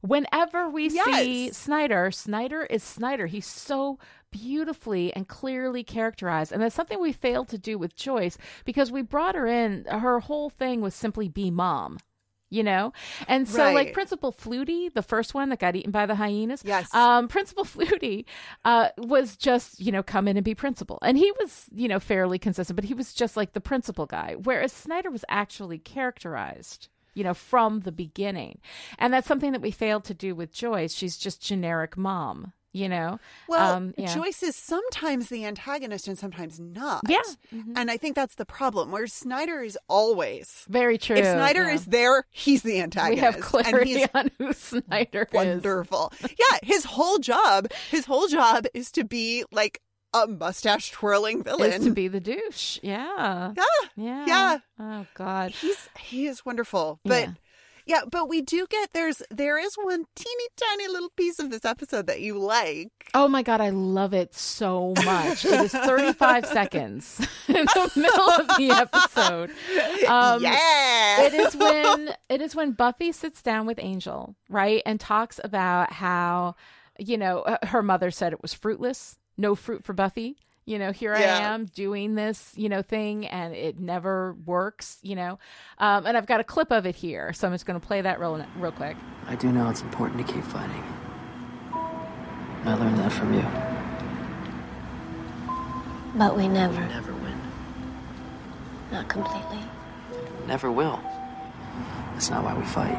[0.00, 3.26] Whenever we see Snyder, Snyder is Snyder.
[3.26, 3.98] He's so
[4.30, 6.52] beautifully and clearly characterized.
[6.52, 9.84] And that's something we failed to do with Joyce because we brought her in.
[9.84, 11.98] Her whole thing was simply be mom,
[12.50, 12.92] you know?
[13.26, 16.92] And so, like, Principal Flutie, the first one that got eaten by the hyenas, Yes.
[16.94, 18.24] um, Principal Flutie
[18.64, 20.98] uh, was just, you know, come in and be principal.
[21.02, 24.36] And he was, you know, fairly consistent, but he was just like the principal guy.
[24.42, 28.60] Whereas Snyder was actually characterized you know, from the beginning.
[28.96, 30.94] And that's something that we failed to do with Joyce.
[30.94, 34.14] She's just generic mom, You know, Well, Um, yeah.
[34.14, 37.02] Joyce is sometimes the antagonist and sometimes not.
[37.08, 37.22] Yeah.
[37.74, 40.64] And I think that's the problem, where Snyder is always.
[40.68, 41.16] very true.
[41.16, 41.74] If Snyder yeah.
[41.74, 45.34] is there, he's the antagonist we have and clarity he's on who Snyder is.
[45.34, 46.12] wonderful.
[46.22, 49.80] yeah, his whole job, his whole job is to be like
[50.14, 51.72] a mustache twirling villain.
[51.72, 52.78] Is to be the douche.
[52.82, 53.52] Yeah.
[53.56, 53.64] yeah,
[53.96, 54.26] Yeah.
[54.26, 54.58] Yeah.
[54.78, 55.50] Oh God.
[55.52, 57.00] he's he is wonderful.
[57.04, 57.32] But Yeah.
[57.88, 58.00] Yeah.
[58.10, 62.06] but we do get there's there is one teeny tiny little piece of this episode
[62.06, 62.90] that you like.
[63.14, 65.44] Oh my god, I love it so much.
[65.44, 69.50] It is 35 seconds in the middle of the episode.
[70.06, 71.22] Um, yeah.
[71.22, 75.92] it is when it is when Buffy sits down with Angel, right, and talks about
[75.92, 76.54] how
[76.98, 80.36] you know her mother said it was fruitless, no fruit for Buffy.
[80.68, 81.38] You know, here Yeah.
[81.38, 84.98] I am doing this, you know, thing, and it never works.
[85.00, 85.38] You know,
[85.78, 88.02] um, and I've got a clip of it here, so I'm just going to play
[88.02, 88.94] that real, real quick.
[89.26, 90.84] I do know it's important to keep fighting.
[91.72, 93.44] I learned that from you.
[96.18, 97.40] But we never, Never win.
[98.92, 99.62] not completely.
[100.46, 101.00] Never will.
[102.12, 102.98] That's not why we fight.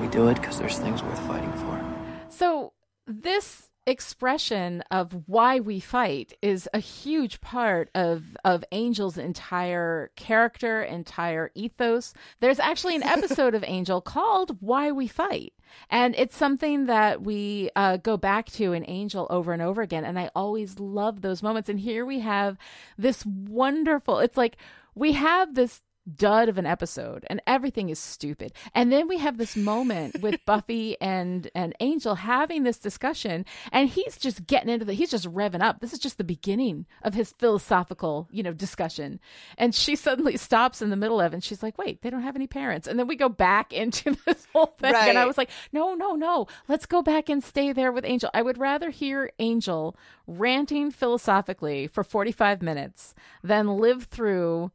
[0.00, 1.80] We do it because there's things worth fighting for.
[2.28, 2.72] So
[3.06, 10.82] this expression of why we fight is a huge part of of Angel's entire character,
[10.82, 12.14] entire ethos.
[12.40, 15.52] There's actually an episode of Angel called "Why We Fight,"
[15.90, 20.04] and it's something that we uh, go back to in Angel over and over again.
[20.04, 21.68] And I always love those moments.
[21.68, 22.58] And here we have
[22.96, 24.18] this wonderful.
[24.20, 24.56] It's like
[24.94, 25.80] we have this
[26.16, 28.52] dud of an episode and everything is stupid.
[28.74, 33.88] And then we have this moment with buffy and and angel having this discussion and
[33.88, 35.80] he's just getting into the he's just revving up.
[35.80, 39.20] This is just the beginning of his philosophical you know discussion.
[39.56, 42.22] And she suddenly stops in the middle of it and she's like wait they don't
[42.22, 42.88] have any parents.
[42.88, 46.14] And then we go back into this whole thing and i was like no no
[46.14, 46.46] no.
[46.68, 48.30] Let's go back and stay there with angel.
[48.34, 49.96] I would rather hear angel
[50.26, 54.70] ranting philosophically for 45 minutes than live through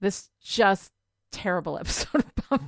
[0.00, 0.92] this just
[1.32, 2.66] terrible episode of Buffy.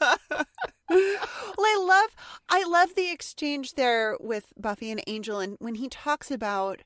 [0.90, 1.16] well,
[1.58, 2.16] I love
[2.48, 6.82] I love the exchange there with Buffy and Angel and when he talks about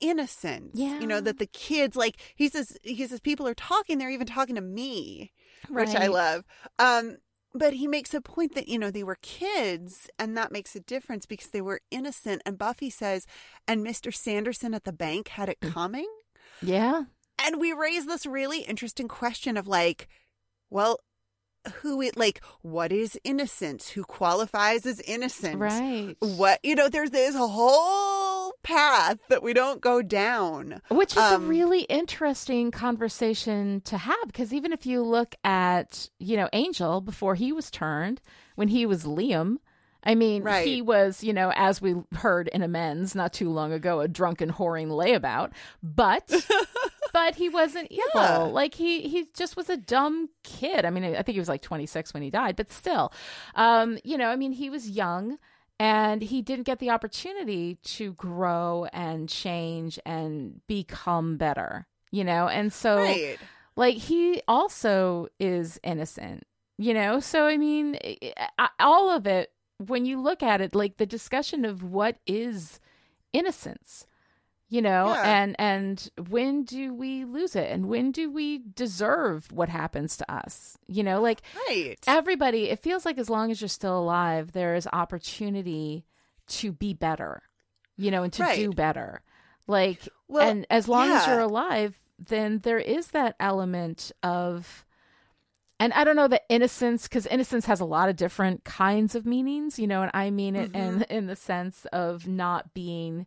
[0.00, 0.72] innocence.
[0.74, 1.00] Yeah.
[1.00, 4.26] You know, that the kids like he says he says people are talking, they're even
[4.26, 5.32] talking to me.
[5.68, 6.44] Which I love.
[6.78, 7.16] Um
[7.54, 10.80] but he makes a point that, you know, they were kids and that makes a
[10.80, 12.42] difference because they were innocent.
[12.44, 13.26] And Buffy says,
[13.66, 14.14] and Mr.
[14.14, 16.08] Sanderson at the bank had it coming.
[16.62, 17.04] Yeah.
[17.44, 20.08] And we raise this really interesting question of like,
[20.70, 21.00] well,
[21.82, 23.90] who it like what is innocence?
[23.90, 25.58] Who qualifies as innocent?
[25.58, 26.16] Right.
[26.20, 30.80] What you know, there's this whole path that we don't go down.
[30.88, 36.08] Which is Um, a really interesting conversation to have because even if you look at,
[36.18, 38.20] you know, Angel before he was turned,
[38.54, 39.56] when he was Liam,
[40.04, 40.66] I mean, Right.
[40.66, 44.52] he was, you know, as we heard in Amends not too long ago, a drunken
[44.52, 45.50] whoring layabout,
[45.82, 46.32] but
[47.18, 48.04] but he wasn't evil.
[48.14, 48.38] Yeah.
[48.60, 50.84] Like he he just was a dumb kid.
[50.84, 53.12] I mean, I think he was like 26 when he died, but still.
[53.54, 55.38] Um, you know, I mean, he was young
[55.80, 62.48] and he didn't get the opportunity to grow and change and become better, you know?
[62.48, 63.38] And so Right.
[63.76, 66.46] like he also is innocent,
[66.78, 67.20] you know?
[67.20, 67.98] So I mean,
[68.78, 72.80] all of it when you look at it like the discussion of what is
[73.32, 74.06] innocence
[74.68, 75.22] you know Yeah.
[75.42, 80.30] and and when do we lose it and when do we deserve what happens to
[80.30, 81.96] us you know like Right.
[82.06, 86.04] everybody it feels like as long as you're still alive there is opportunity
[86.48, 87.42] to be better
[87.96, 89.22] you know and to do better
[89.66, 94.84] like Well, and as long as you're alive then there is that element of
[95.80, 99.24] and I don't know that innocence because innocence has a lot of different kinds of
[99.24, 101.02] meanings, you know, and I mean it in Mm-hmm.
[101.08, 103.26] in the sense of not being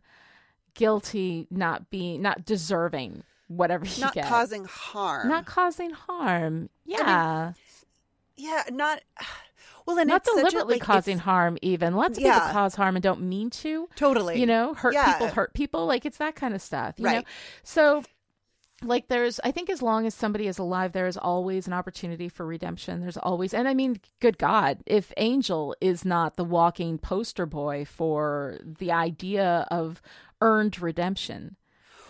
[0.74, 5.28] guilty, not being not deserving whatever you Not get, causing harm.
[5.28, 6.70] not causing harm.
[6.84, 7.52] Yeah,
[8.36, 9.02] yeah, not
[9.86, 11.58] well and not it's such a, deliberately like, causing harm.
[11.62, 12.38] Even lots of Yeah.
[12.38, 13.88] people cause harm and don't mean to.
[13.96, 14.40] Totally.
[14.40, 15.12] you know, hurt Yeah.
[15.12, 15.86] people, hurt people.
[15.86, 16.94] Like it's that kind of stuff.
[16.98, 17.26] You know, Right.
[17.62, 18.02] so
[18.84, 22.28] like there's i think as long as somebody is alive there is always an opportunity
[22.28, 26.98] for redemption there's always and i mean good god if angel is not the walking
[26.98, 30.02] poster boy for the idea of
[30.42, 31.56] earned redemption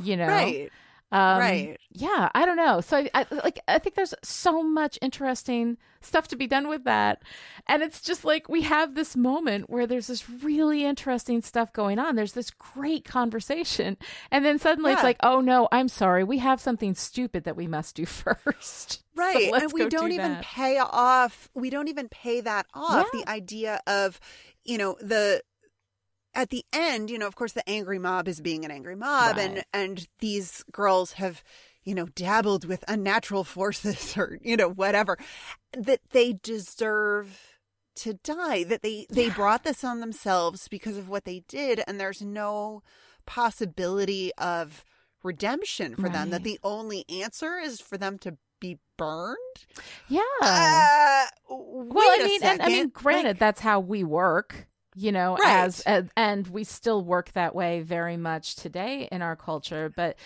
[0.02, 0.70] you know Right.
[1.12, 1.78] um, Right.
[1.92, 6.26] yeah i don't know so I, I like i think there's so much interesting stuff
[6.28, 7.22] to be done with that
[7.68, 11.98] and it's just like we have this moment where there's this really interesting stuff going
[11.98, 13.96] on there's this great conversation
[14.30, 17.66] and then suddenly it's like oh no i'm sorry we have something stupid that we
[17.66, 19.52] must do first Right.
[19.52, 20.42] let's and we go do don't even that.
[20.44, 23.06] pay off we don't even pay that off.
[23.12, 23.20] Yeah.
[23.24, 24.18] The idea of,
[24.64, 25.42] you know, the
[26.34, 29.36] at the end, you know, of course, the angry mob is being an angry mob,
[29.38, 29.64] and Right.
[29.72, 31.42] and these girls have,
[31.84, 35.16] you know, dabbled with unnatural forces or you know whatever,
[35.76, 37.58] that they deserve
[37.96, 38.64] to die.
[38.64, 42.82] That they they brought this on themselves because of what they did, and there's no
[43.26, 44.84] possibility of
[45.22, 46.30] redemption for them.
[46.30, 49.36] That the only answer is for them to be burned.
[50.08, 50.20] Yeah.
[50.40, 55.38] Uh, well, I mean, and I mean, granted, Like- that's how we work, you know,
[55.38, 55.44] Right.
[55.44, 59.92] as, as and we still work that way very much today in our culture.
[59.94, 60.16] But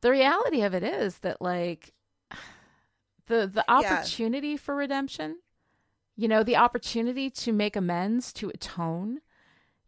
[0.00, 1.92] the reality of it is that, like,
[3.26, 4.08] the the Yeah.
[4.08, 5.36] opportunity for redemption,
[6.16, 9.20] you know, the opportunity to make amends, to atone,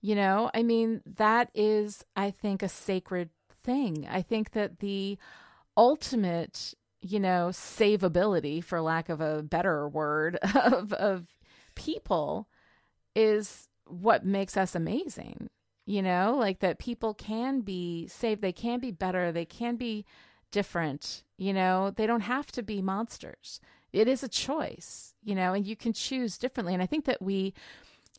[0.01, 3.31] you know, I mean, that is, I think, a sacred
[3.65, 4.07] thing.
[4.11, 5.19] I think that the
[5.77, 11.27] ultimate, you know, savability, for lack of a better word, of of
[11.75, 12.49] people
[13.15, 15.49] is what makes us amazing.
[15.87, 20.05] You know, like that people can be saved, they can be better, they can be
[20.51, 21.25] different.
[21.39, 23.61] You know, they don't have to be monsters.
[23.93, 26.75] It is a choice, you know, and you can choose differently.
[26.75, 27.55] And I think that we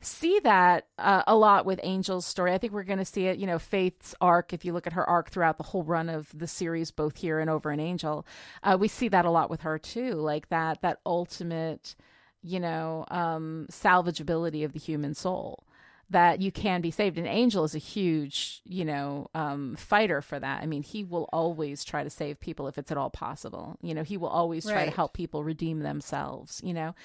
[0.01, 2.53] see that uh, a lot with Angel's story.
[2.53, 4.53] I think we're going to see it, you know, Faith's arc.
[4.53, 7.39] If you look at her arc throughout the whole run of the series, both here
[7.39, 8.25] and over in Angel,
[8.63, 10.13] uh, we see that a lot with her too.
[10.13, 11.95] Like that, that ultimate,
[12.41, 15.63] you know, um, salvageability of the human soul.
[16.11, 17.19] That you can be saved.
[17.19, 20.63] And Angel is a huge, you know, um, fighter for that.
[20.63, 23.77] I mean, he will always try to save people if it's at all possible.
[23.83, 26.95] You know, he will always try to help people redeem themselves, you know?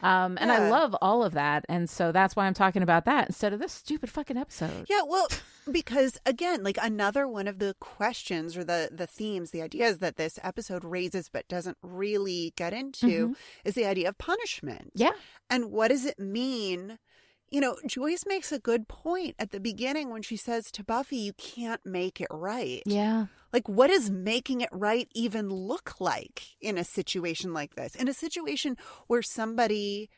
[0.00, 1.66] Um, and I love all of that.
[1.68, 4.86] And so that's why I'm talking about that instead of this stupid fucking episode.
[4.88, 5.28] Yeah, well,
[5.70, 10.16] because again, like another one of the questions or the the themes, the ideas that
[10.16, 13.36] this episode raises but doesn't really get into Mhm.
[13.64, 14.92] is the idea of punishment.
[14.94, 15.12] Yeah.
[15.50, 16.98] And what does it mean?
[17.54, 21.18] You know, Joyce makes a good point at the beginning when she says to Buffy,
[21.18, 22.82] you can't make it right.
[22.84, 23.26] Yeah.
[23.52, 27.94] Like, what does making it right even look like in a situation like this?
[27.94, 28.76] In a situation
[29.06, 30.10] where somebody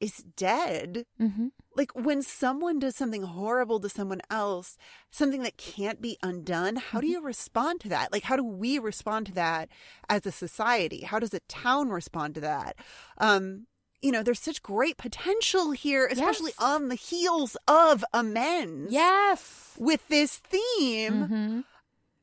[0.00, 1.48] is dead, Mm-hmm.
[1.76, 4.78] like when someone does something horrible to someone else,
[5.10, 7.12] something that can't be undone, how do Mm-hmm.
[7.12, 8.12] you respond to that?
[8.12, 9.68] Like, how do we respond to that
[10.08, 11.02] as a society?
[11.02, 12.76] How does a town respond to that?
[13.18, 13.66] Um,
[14.02, 16.64] you know, there's such great potential here, especially Yes.
[16.68, 18.92] on the heels of amends.
[18.92, 19.72] Yes.
[19.78, 21.28] With this theme.
[21.28, 21.64] Mhm.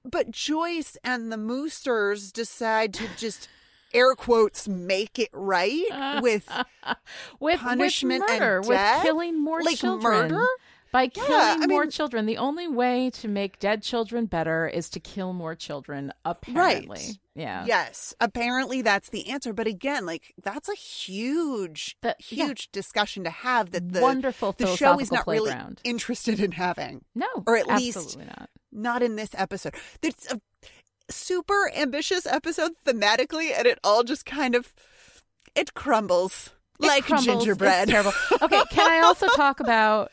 [0.04, 3.50] But Joyce and the Moosters decide to just
[3.94, 6.48] air quotes make it right with
[7.40, 9.04] with punishment with and murder, with death?
[9.04, 10.32] killing more Like children.
[10.32, 10.48] murder?
[10.96, 12.26] By killing I more mean- children.
[12.26, 16.88] The only way to make dead children better is to kill more children, apparently.
[16.88, 17.20] Right.
[17.36, 17.66] Yeah.
[17.68, 19.52] Yes, apparently that's the answer.
[19.52, 22.14] But again, like that's a huge, yeah.
[22.20, 25.82] huge discussion to have that the Wonderful the show is philosophical not really playground.
[25.84, 27.04] interested in having.
[27.14, 28.50] No, or at least not.
[28.72, 29.76] not in this episode.
[30.02, 30.40] It's a
[31.12, 34.74] super ambitious episode thematically, and it all just kind of
[35.56, 37.44] it crumbles It like crumbles.
[37.44, 37.90] gingerbread.
[37.90, 38.14] It's terrible.
[38.42, 40.10] Okay, can I also talk about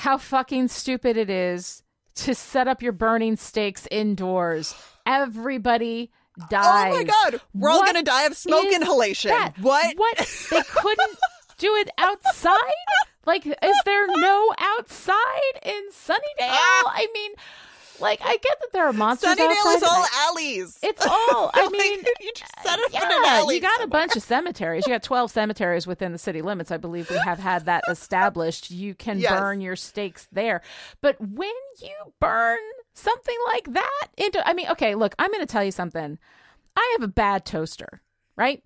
[0.00, 1.82] how fucking stupid it is
[2.14, 4.74] to set up your burning stakes indoors?
[5.04, 6.10] Everybody
[6.48, 6.92] dies.
[6.94, 9.30] Oh my god, we're all gonna die of smoke inhalation.
[9.30, 9.58] that?
[9.58, 9.96] What?
[9.98, 10.16] What?
[10.50, 11.18] They couldn't
[11.58, 12.56] do it outside?
[13.26, 16.48] Like, is there no outside in Sunnydale?
[16.48, 16.92] Ah.
[16.94, 17.32] I mean,
[18.00, 19.76] like, I get that there are monsters Sunnydale outside.
[19.76, 20.78] is all I- alleys.
[20.82, 21.50] It's all.
[21.54, 23.54] I Like, mean, you just set it up in an alley.
[23.56, 24.86] you got a bunch of cemeteries.
[24.86, 26.70] You got twelve cemeteries within the city limits.
[26.70, 28.70] I believe we have had that established.
[28.70, 29.38] You can Yes.
[29.38, 30.62] burn your stakes there,
[31.00, 32.58] but when you burn
[32.94, 36.18] something like that into, I mean, okay, look, I'm going to tell you something.
[36.76, 38.00] I have a bad toaster,
[38.36, 38.62] right?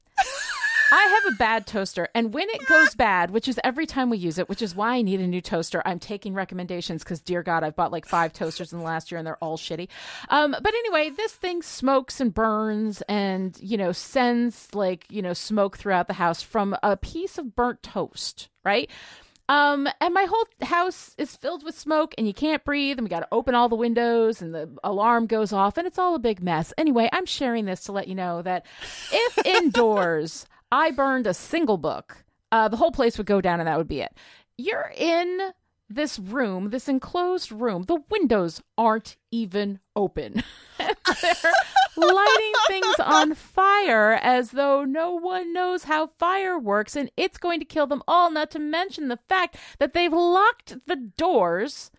[0.97, 4.17] I have a bad toaster, and when it goes bad, which is every time we
[4.17, 5.83] use it, which is why I need a new toaster.
[5.85, 9.19] I'm taking recommendations because, dear God, I've bought like five toasters in the last year,
[9.19, 9.89] and they're all shitty.
[10.29, 15.33] Um, but anyway, this thing smokes and burns, and you know, sends like you know
[15.33, 18.89] smoke throughout the house from a piece of burnt toast, right?
[19.49, 23.11] Um, and my whole house is filled with smoke, and you can't breathe, and we
[23.11, 26.21] got to open all the windows, and the alarm goes off, and it's all a
[26.21, 26.73] big mess.
[26.79, 28.65] Anyway, I'm sharing this to let you know that
[29.13, 33.69] if indoors I burned a single book, uh, the whole place would go down, and
[33.69, 34.13] that would be it.
[34.59, 35.53] You're in
[35.89, 37.85] this room, this enclosed room.
[37.85, 40.43] The windows aren't even open.
[40.79, 40.89] They're
[41.97, 47.61] lighting things on fire as though no one knows how fire works, and it's going
[47.61, 48.33] to kill them all.
[48.33, 51.93] Not to mention the fact that they've locked the doors.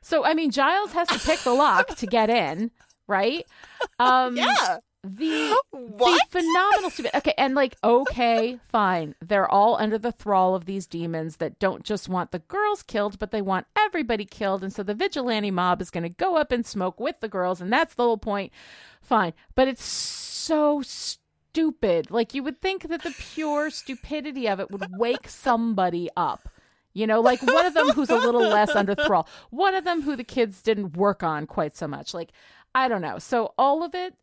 [0.00, 2.70] So, I mean, Giles has to pick the lock to get in,
[3.06, 3.44] right?
[3.98, 4.78] Um, Yeah.
[5.04, 6.30] the What?
[6.30, 7.16] the phenomenal stupid.
[7.16, 9.14] Okay, and like okay, fine.
[9.20, 13.18] They're all under the thrall of these demons that don't just want the girls killed,
[13.18, 14.62] but they want everybody killed.
[14.62, 17.60] And so the vigilante mob is going to go up and smoke with the girls,
[17.60, 18.52] and that's the whole point.
[19.00, 22.10] Fine, but it's so stupid.
[22.10, 26.48] Like you would think that the pure stupidity of it would wake somebody up.
[26.94, 30.02] You know, like one of them who's a little less under thrall, one of them
[30.02, 32.12] who the kids didn't work on quite so much.
[32.12, 32.32] Like,
[32.74, 33.18] I don't know.
[33.18, 34.14] So all of it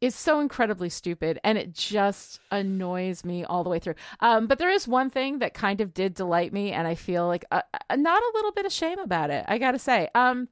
[0.00, 3.94] is so incredibly stupid and it just annoys me all the way through.
[4.20, 7.26] Um, but there is one thing that kind of did delight me and I feel
[7.26, 9.44] like uh, uh, not a little bit of shame about it.
[9.48, 10.08] I got to say.
[10.14, 10.48] Um,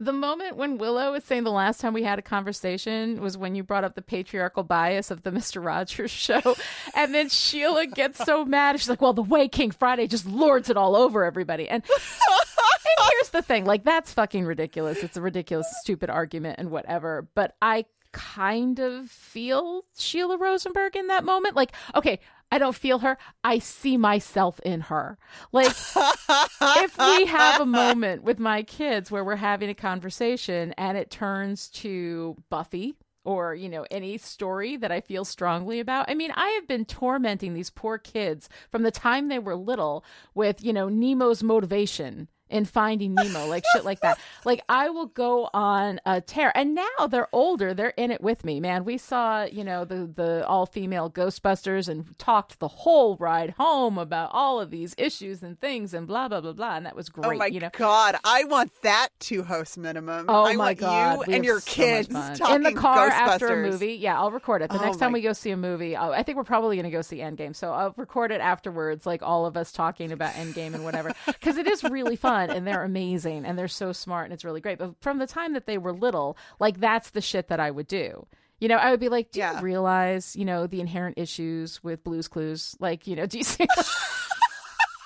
[0.00, 3.54] the moment when Willow was saying the last time we had a conversation was when
[3.54, 5.64] you brought up the patriarchal bias of the Mr.
[5.64, 6.56] Rogers show.
[6.94, 8.78] And then Sheila gets so mad.
[8.78, 11.68] She's like, well, the way King Friday just lords it all over everybody.
[11.68, 15.02] And, and here's the thing like, that's fucking ridiculous.
[15.02, 17.28] It's a ridiculous, stupid argument and whatever.
[17.34, 21.56] But I kind of feel Sheila Rosenberg in that moment.
[21.56, 23.18] Like, okay, I don't feel her.
[23.42, 25.18] I see myself in her.
[25.52, 25.66] Like,
[26.60, 31.10] if we have a moment with my kids where we're having a conversation and it
[31.10, 32.94] turns to Buffy
[33.24, 36.08] or, you know, any story that I feel strongly about.
[36.08, 40.04] I mean, I have been tormenting these poor kids from the time they were little
[40.34, 44.18] with, you know, Nemo's motivation in finding Nemo, like shit like that.
[44.44, 46.52] Like I will go on a tear.
[46.54, 48.84] And now they're older, they're in it with me, man.
[48.84, 53.96] We saw, you know, the the all female Ghostbusters and talked the whole ride home
[53.96, 56.76] about all of these issues and things and blah blah blah blah.
[56.76, 57.36] And that was oh great.
[57.36, 57.70] Oh my you know?
[57.72, 60.26] god, I want that two host minimum.
[60.28, 62.08] Oh I my want god, you and your so kids
[62.50, 63.94] in the car after a movie.
[63.94, 64.70] Yeah, I'll record it.
[64.70, 66.84] The Oh next time we go see a movie, i I think we're probably going
[66.84, 67.56] to go see Endgame.
[67.56, 71.56] So I'll record it afterwards, like all of us talking about Endgame and whatever, because
[71.56, 74.78] it is really fun and they're amazing and they're so smart and it's really great.
[74.78, 77.86] But from the time that they were little, like that's the shit that I would
[77.88, 78.26] do.
[78.60, 79.56] You know, I would be like, do Yeah.
[79.58, 82.76] you realize, you know, the inherent issues with Blue's Clues?
[82.80, 83.66] Like, you know, do you see?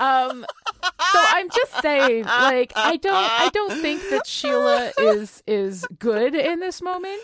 [0.01, 0.45] um
[0.81, 6.37] so i'm just saying like i don't i don't think that sheila is is good
[6.37, 7.21] in this moment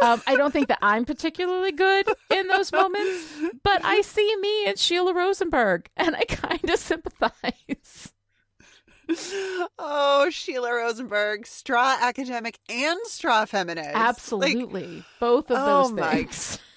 [0.00, 3.34] um i don't think that i'm particularly good in those moments
[3.64, 8.12] but i see me and sheila rosenberg and i kind of sympathize
[9.78, 13.86] Oh, Sheila Rosenberg, straw academic and straw feminist.
[13.88, 15.04] Like, absolutely.
[15.20, 16.28] Both of oh those my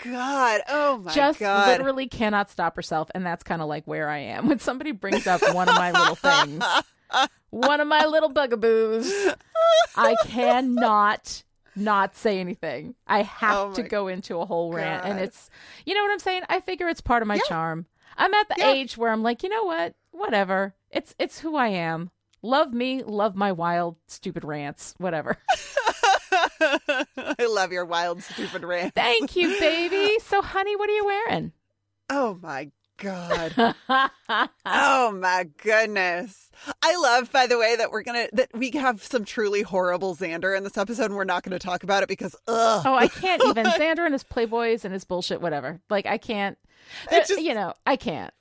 [0.04, 0.62] God.
[0.68, 1.66] Oh my just god.
[1.66, 4.48] Just literally cannot stop herself and that's kind of like where i am.
[4.48, 6.64] When somebody brings up one of my little things
[7.50, 9.10] one of my little bugaboos
[9.96, 11.44] i cannot
[11.76, 12.96] not say anything.
[13.08, 15.50] I have Oh to go into a whole rant and it's
[15.86, 16.42] you know what i'm saying?
[16.50, 17.86] I figure it's part of my charm.
[18.18, 18.72] I'm at the Yeah.
[18.72, 19.96] age where i'm like you know what?
[20.12, 20.74] Whatever.
[20.92, 22.10] It's it's who i am
[22.42, 25.38] love me love my wild stupid rants whatever
[26.60, 28.96] I love your wild, stupid rant.
[28.96, 31.52] thank you baby so honey what are you wearing
[32.10, 33.76] Oh my god.
[34.66, 36.50] Oh my goodness.
[36.82, 40.56] I love, by the way, that we're gonna that we have some truly horrible Xander
[40.58, 42.84] in this episode and we're not gonna talk about it because ugh.
[42.86, 43.66] Oh, I can't even.
[43.66, 45.82] Xander and his playboys and his bullshit, whatever.
[45.90, 46.58] Like I can't.
[47.12, 48.34] Uh, just- you know, I can't.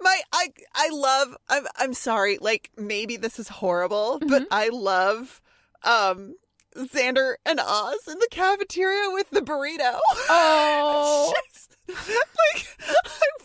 [0.00, 4.52] My I I love I'm I'm sorry, like maybe this is horrible, but Mm-hmm.
[4.52, 5.40] I love
[5.84, 6.34] um
[6.76, 9.98] Xander and Oz in the cafeteria with the burrito.
[10.28, 11.32] Oh.
[11.46, 11.77] Just-
[12.54, 12.66] like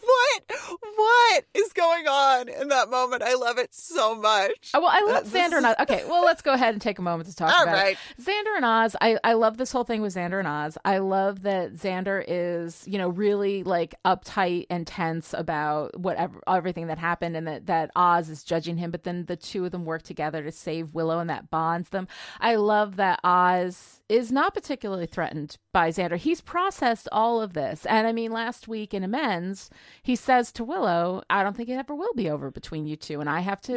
[0.01, 0.59] what
[0.95, 3.23] what is going on in that moment?
[3.23, 4.71] I love it so much.
[4.73, 5.75] Oh, well, I Uh, love this Xander is- and Oz.
[5.81, 7.97] Okay, well, let's go ahead and take a moment to talk All about right.
[8.17, 8.21] it.
[8.23, 8.95] Xander and Oz.
[9.01, 10.77] I, I love this whole thing with Xander and Oz.
[10.85, 16.87] I love that Xander is, you know, really like uptight and tense about whatever everything
[16.87, 18.91] that happened, and that that Oz is judging him.
[18.91, 22.07] But then the two of them work together to save Willow, and that bonds them.
[22.39, 26.15] I love that Oz is not particularly threatened by Xander.
[26.15, 29.69] He's processed all of this, and I mean, last week in Amends,
[30.01, 33.19] he says to Willow, "I don't think it ever will be over between you two,
[33.19, 33.75] and I have to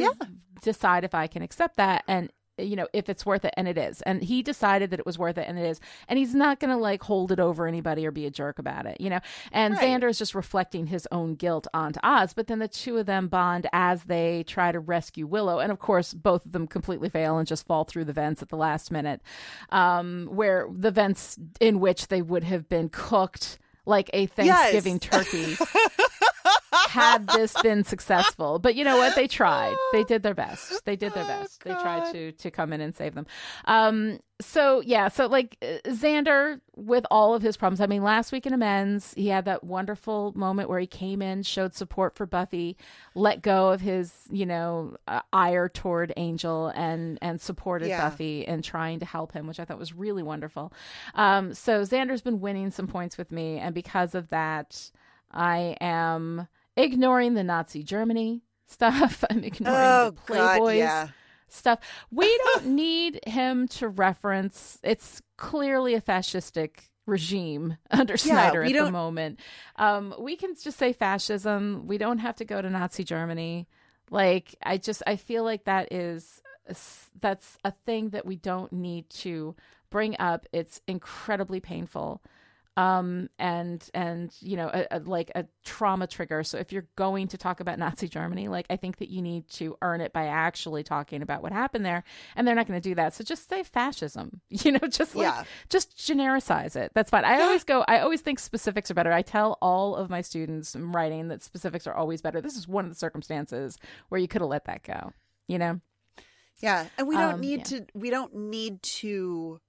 [0.62, 2.04] decide if I can accept that.
[2.06, 4.02] And you know if it's worth it and it is.
[4.02, 5.80] And he decided that it was worth it and it is.
[6.08, 8.86] And he's not going to like hold it over anybody or be a jerk about
[8.86, 9.20] it you know?
[9.52, 9.82] And Right.
[10.00, 13.28] xander is just reflecting his own guilt onto oz but then the two of them
[13.28, 15.58] bond as they try to rescue willow.
[15.58, 18.48] And of course both of them completely fail and just fall through the vents at
[18.48, 19.20] the last minute
[19.70, 25.56] um where the vents in which they would have been cooked like a thanksgiving turkey
[26.72, 28.58] had this been successful.
[28.58, 29.14] But you know what?
[29.14, 29.74] They tried.
[29.92, 30.84] They did their best.
[30.84, 31.62] They did their best.
[31.64, 33.26] They tried to to come in and save them.
[33.66, 34.20] Um.
[34.40, 35.08] So yeah.
[35.08, 37.80] So like uh, Xander with all of his problems.
[37.80, 41.42] I mean, last week in Amends, he had that wonderful moment where he came in,
[41.42, 42.76] showed support for Buffy,
[43.14, 48.10] let go of his you know uh, ire toward Angel, and and supported Yeah.
[48.10, 50.72] Buffy in trying to help him, which I thought was really wonderful.
[51.14, 51.54] Um.
[51.54, 54.90] So Xander's been winning some points with me, and because of that.
[55.32, 56.46] I am
[56.76, 59.24] ignoring the Nazi Germany stuff.
[59.30, 61.08] I'm ignoring Oh, the God, yeah.
[61.48, 61.78] stuff.
[62.10, 64.78] We don't need him to reference.
[64.82, 69.38] It's clearly a fascistic regime under Snyder at the don't- moment.
[69.76, 71.84] Um, we can just say fascism.
[71.86, 73.68] We don't have to go to Nazi Germany.
[74.10, 76.40] Like I just I feel like that is
[77.20, 79.54] that's a thing that we don't need to
[79.90, 80.46] bring up.
[80.52, 82.22] It's incredibly painful
[82.76, 86.42] um and and you know a, a, like a trauma trigger.
[86.42, 89.48] So if you're going to talk about nazi germany like i think that you need
[89.48, 92.04] to earn it by actually talking about what happened there
[92.34, 93.14] and they're not going to do that.
[93.14, 95.44] So just say fascism you know just like Yeah.
[95.70, 96.92] just genericize it.
[96.94, 97.24] That's fine.
[97.24, 99.12] I always go i always think specifics are better.
[99.12, 102.40] I tell all of my students in writing that specifics are always better.
[102.40, 105.12] This is one of the circumstances where you could have let that go
[105.48, 105.80] you know?
[106.60, 107.78] Yeah, and we don't Um, need yeah.
[107.80, 107.86] to.
[107.94, 109.60] We don't need to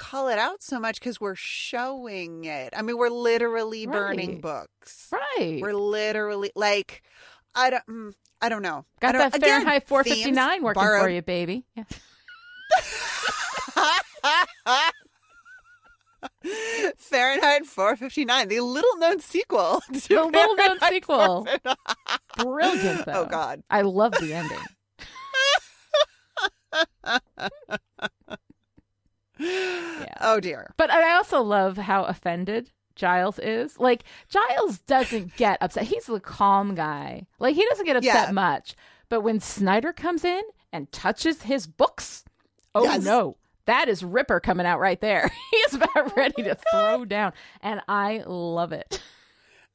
[0.00, 2.72] call it out so much because we're showing it.
[2.76, 5.08] I mean, we're literally burning books.
[5.12, 7.02] right We're literally like,
[7.54, 7.86] I don't.
[7.86, 8.86] mm, I don't know.
[9.00, 11.84] Got don't- that again, fahrenheit 459 themes working for you baby yeah.
[16.96, 19.82] Fahrenheit 459, the little known sequel.
[19.92, 21.46] To the little known sequel
[22.36, 23.62] brilliant though Oh God.
[23.70, 24.58] i love the ending
[29.40, 30.06] Yeah.
[30.20, 30.72] Oh dear.
[30.76, 33.78] But I also love how offended Giles is.
[33.78, 35.84] Like Giles doesn't get upset.
[35.84, 37.26] He's the calm guy.
[37.38, 38.32] Like he doesn't get upset Yeah.
[38.32, 38.74] much.
[39.08, 42.24] But when Snyder comes in and touches his books,
[42.74, 43.02] oh Yes.
[43.04, 43.36] no.
[43.66, 45.30] That is Ripper coming out right there.
[45.50, 47.32] he is about oh ready to throw down.
[47.62, 49.00] And I love it.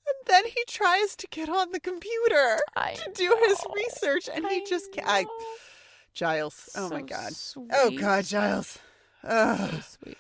[0.07, 4.45] And then he tries to get on the computer I to do his research, and
[4.47, 5.07] he just can't.
[5.07, 5.29] I, know.
[6.13, 6.69] Giles.
[6.75, 7.33] Oh my So God.
[7.73, 7.89] Oh.
[7.91, 8.77] God, Giles.
[9.25, 9.71] Ugh.
[9.71, 10.17] So sweet.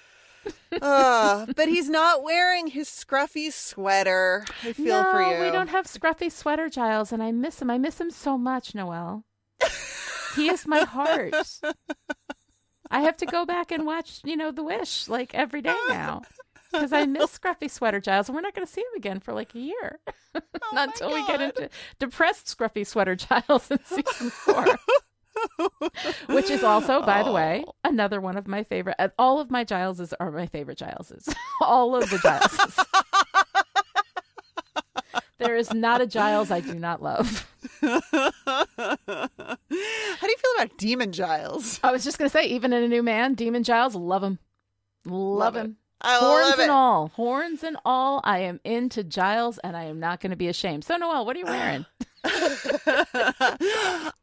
[0.81, 1.53] Ugh.
[1.55, 4.45] but he's not wearing his scruffy sweater.
[4.63, 5.43] I feel no, for you.
[5.43, 7.69] we don't have scruffy sweater Giles, and I miss him.
[7.69, 9.23] I miss him so much, Noelle.
[10.35, 11.33] he is my heart.
[12.91, 16.21] I have to go back and watch, you know, The Wish like every day now
[16.71, 19.33] because I miss Scruffy Sweater Giles, and we're not going to see him again for
[19.33, 19.99] like a year.
[20.35, 20.41] Oh
[20.73, 24.65] not until we get into depressed Scruffy Sweater Giles in season four.
[26.27, 28.95] Which is also, by the way, another one of my favorite.
[28.99, 31.27] uh, All of my Gileses are my favorite Gileses.
[31.61, 32.85] all of the Gileses.
[35.37, 37.47] there is not a Giles I do not love.
[37.81, 38.01] How
[39.09, 41.79] do you feel about Demon Giles?
[41.83, 44.39] I was just going to say, even in a new man, Demon Giles, love him.
[45.05, 45.77] Love, Love him.
[46.01, 47.07] I Horns and all.
[47.15, 48.21] Horns and all.
[48.23, 50.83] I am into Giles and I am not going to be ashamed.
[50.83, 51.85] So, Noelle, what are you wearing?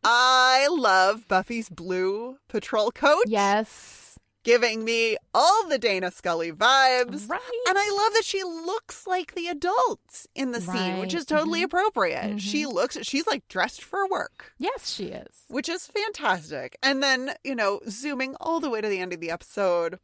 [0.05, 3.25] I love Buffy's blue patrol coat.
[3.27, 3.99] yes.
[4.45, 7.29] Giving me all the Dana Scully vibes.
[7.31, 7.41] Right.
[7.69, 11.61] And I love that she looks like the adults in the scene, which is totally
[11.61, 11.65] Mhm.
[11.67, 12.41] appropriate.
[12.41, 14.53] She looks, she's like dressed for work.
[14.59, 15.29] Yes, she is.
[15.47, 16.77] which is fantastic.
[16.83, 20.01] And then, you know, zooming all the way to the end of the episode,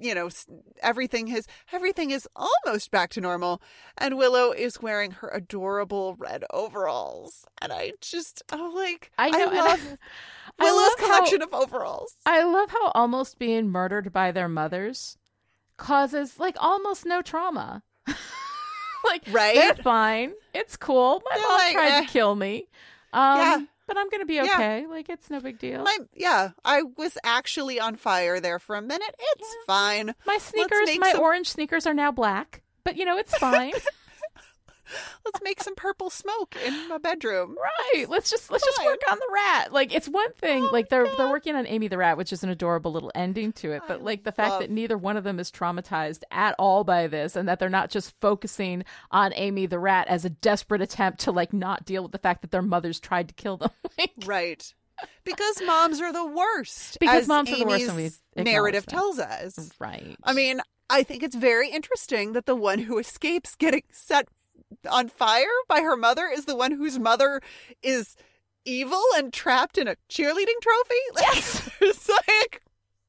[0.00, 0.28] you know,
[0.82, 3.62] everything has everything is almost back to normal
[3.96, 7.44] and Willow is wearing her adorable red overalls.
[7.62, 9.48] And I just I'm like I know.
[9.50, 9.96] I- love
[10.58, 12.14] I Willow's love how- collection of overalls.
[12.26, 15.16] I love how almost being murdered by their mothers
[15.76, 17.82] causes like almost no trauma.
[19.04, 19.54] like Right?
[19.54, 20.32] they're fine.
[20.52, 21.22] It's cool.
[21.30, 22.00] My They're mom like, tried eh.
[22.02, 22.68] to kill me.
[23.12, 23.60] Um Yeah.
[23.90, 24.44] But I'm gonna be Yeah.
[24.44, 24.86] okay.
[24.86, 25.82] Like it's no big deal.
[25.82, 29.14] My, yeah, I was actually on fire there for a minute.
[29.18, 30.14] It's fine.
[30.26, 32.62] My sneakers, my some- orange sneakers are now black.
[32.84, 33.72] But you know, it's fine.
[35.24, 37.56] Let's make some purple smoke in my bedroom.
[37.94, 38.08] right.
[38.08, 39.72] Let's just let's just work on the rat.
[39.72, 40.64] Like it's one thing.
[40.64, 43.52] Oh like they're they're working on Amy the Rat, which is an adorable little ending
[43.54, 43.82] to it.
[43.86, 46.84] But I like the fact love- that neither one of them is traumatized at all
[46.84, 50.80] by this and that they're not just focusing on Amy the Rat as a desperate
[50.82, 53.70] attempt to like not deal with the fact that their mothers tried to kill them.
[53.98, 54.74] Like, Right.
[55.24, 56.98] Because moms are the worst.
[57.00, 59.70] Because moms are the worst, and narrative acknowledge tells us.
[59.78, 60.16] right.
[60.22, 60.60] I mean,
[60.90, 64.28] I think it's very interesting that the one who escapes getting set
[64.90, 67.40] on fire by her mother is the one whose mother
[67.82, 68.16] is
[68.64, 70.94] evil and trapped in a cheerleading trophy.
[71.20, 71.70] Yes.
[71.80, 72.62] it's like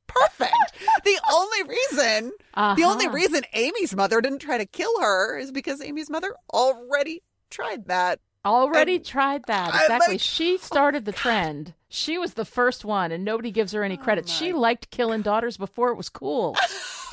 [0.07, 0.73] perfect.
[1.05, 3.15] the only reason the only Uh-huh.
[3.15, 8.19] reason Amy's mother didn't try to kill her is because Amy's mother already tried that.
[8.43, 9.69] Already And tried that.
[9.69, 10.13] Exactly.
[10.15, 11.73] like- she started the trend.
[11.89, 14.27] She was the first one, and nobody gives her any credit.
[14.29, 16.55] She liked killing daughters before it was cool.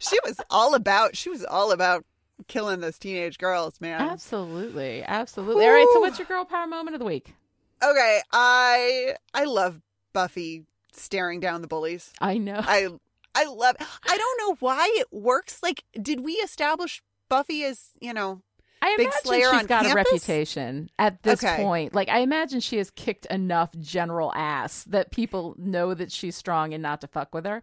[0.00, 1.16] she was all about.
[1.16, 2.04] She was all about
[2.48, 4.00] killing those teenage girls, man.
[4.00, 5.02] Absolutely.
[5.04, 5.64] Absolutely.
[5.64, 5.86] All right.
[5.92, 7.34] So, what's your girl power moment of the week?
[7.82, 9.80] Okay, I I love
[10.12, 12.12] Buffy staring down the bullies.
[12.20, 12.60] I know.
[12.60, 12.88] I
[13.34, 13.76] I love.
[13.80, 15.62] I don't know why it works.
[15.62, 18.42] Like, did we establish Buffy as you know?
[18.88, 21.62] I Big imagine Slayer she's got a reputation at this Okay.
[21.62, 21.94] point.
[21.94, 26.72] Like, I imagine she has kicked enough general ass that people know that she's strong
[26.72, 27.62] and not to fuck with her.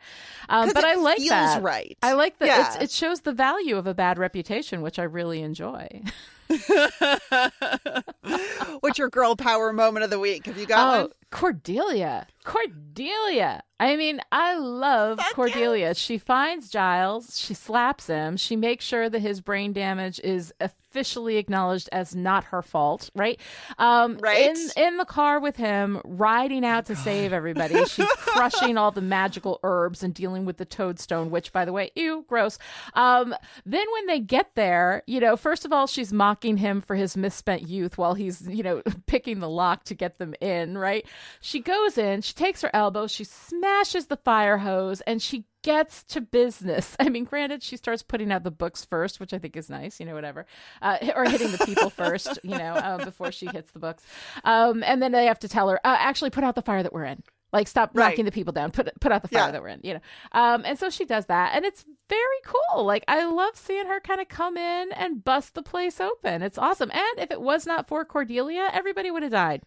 [0.50, 1.62] Um, but I like that.
[1.62, 1.98] right.
[2.02, 2.48] I like that.
[2.48, 2.84] Yeah.
[2.84, 5.88] It shows the value of a bad reputation, which I really enjoy.
[8.80, 10.46] What's your girl power moment of the week?
[10.46, 11.12] Have you got oh, one?
[11.32, 12.28] Cordelia.
[12.44, 13.64] Cordelia.
[13.80, 15.94] I mean, I love Cordelia.
[15.96, 21.36] She finds Giles, she slaps him, she makes sure that his brain damage is officially
[21.36, 23.38] acknowledged as not her fault, right?
[23.78, 24.56] Um Right.
[24.56, 27.84] in in the car with him, riding out to save everybody.
[27.88, 31.92] She's crushing all the magical herbs and dealing with the toadstone, which by the way,
[31.96, 32.58] ew, gross.
[32.94, 33.36] Um
[33.66, 37.18] then when they get there, you know, first of all, she's mocking him for his
[37.18, 41.06] misspent youth while he's, you know, picking the lock to get them in, right?
[41.42, 46.04] She goes in, she takes her elbow, she smashes the fire hose, and she gets
[46.04, 46.96] to business.
[47.00, 50.00] I mean, granted, she starts putting out the books first, which I think is nice,
[50.00, 50.46] you know, whatever,
[50.82, 54.04] uh, or hitting the people first, you know, uh, before she hits the books.
[54.44, 56.94] Um, and then they have to tell her, uh, actually, put out the fire that
[56.94, 57.24] we're in.
[57.54, 58.10] Like stop Right.
[58.10, 58.72] knocking the people down.
[58.72, 59.52] Put put out the fire Yeah.
[59.52, 59.80] that we're in.
[59.82, 60.00] You know,
[60.34, 62.84] um, and so she does that, and it's very cool.
[62.84, 66.42] Like I love seeing her kind of come in and bust the place open.
[66.42, 66.92] It's awesome.
[66.92, 69.62] And if it was not for Cordelia, everybody would have died.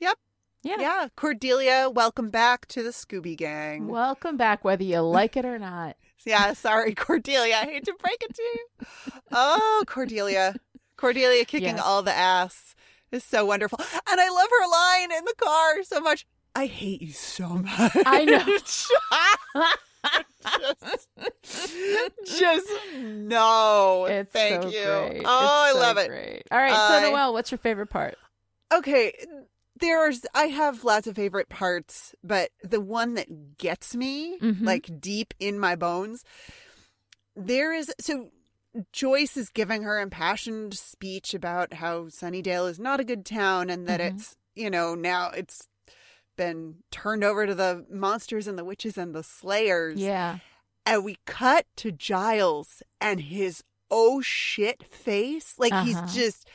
[0.00, 0.18] Yep.
[0.64, 0.76] Yeah.
[0.80, 3.86] Yeah, Cordelia, welcome back to the Scooby Gang.
[3.86, 5.96] Welcome back, whether you like it or not.
[6.26, 7.54] Yeah, sorry, Cordelia.
[7.56, 8.86] I hate to break it to you.
[9.30, 10.54] Oh, Cordelia.
[10.96, 11.84] Cordelia kicking Yes.
[11.84, 12.74] all the ass
[13.12, 13.78] is so wonderful.
[14.10, 16.26] And I love her line in the car so much.
[16.56, 17.92] I hate you so much.
[18.06, 18.42] I know.
[20.72, 21.08] just,
[22.38, 22.70] just
[23.02, 24.06] no.
[24.06, 24.84] It's Thank so you.
[25.10, 25.22] great.
[25.26, 26.08] Oh, I so love it.
[26.08, 26.44] great.
[26.50, 28.16] All right, I- so Noelle, what's your favorite part?
[28.72, 29.12] Okay,
[29.84, 34.62] there's I have lots of favorite parts, but the one that gets me Mhm.
[34.64, 36.24] like deep in my bones,
[37.36, 38.30] there is so
[38.92, 43.86] Joyce is giving her impassioned speech about how Sunnydale is not a good town and
[43.86, 44.14] that Mhm.
[44.14, 45.68] it's, you know, now it's
[46.36, 50.00] been turned over to the monsters and the witches and the slayers.
[50.00, 50.38] Yeah.
[50.84, 53.62] And we cut to Giles and his
[53.92, 55.54] oh shit face.
[55.56, 55.84] Like Uh-huh.
[55.84, 56.48] he's just,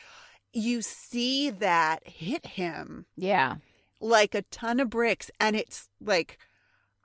[0.52, 3.56] you see that hit him Yeah.
[4.00, 5.30] like a ton of bricks.
[5.38, 6.38] And it's like,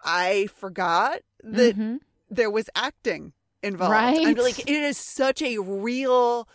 [0.03, 1.99] I forgot that Mhm.
[2.29, 3.91] there was acting involved.
[3.91, 4.25] Right.
[4.27, 6.47] And like, it is such a real,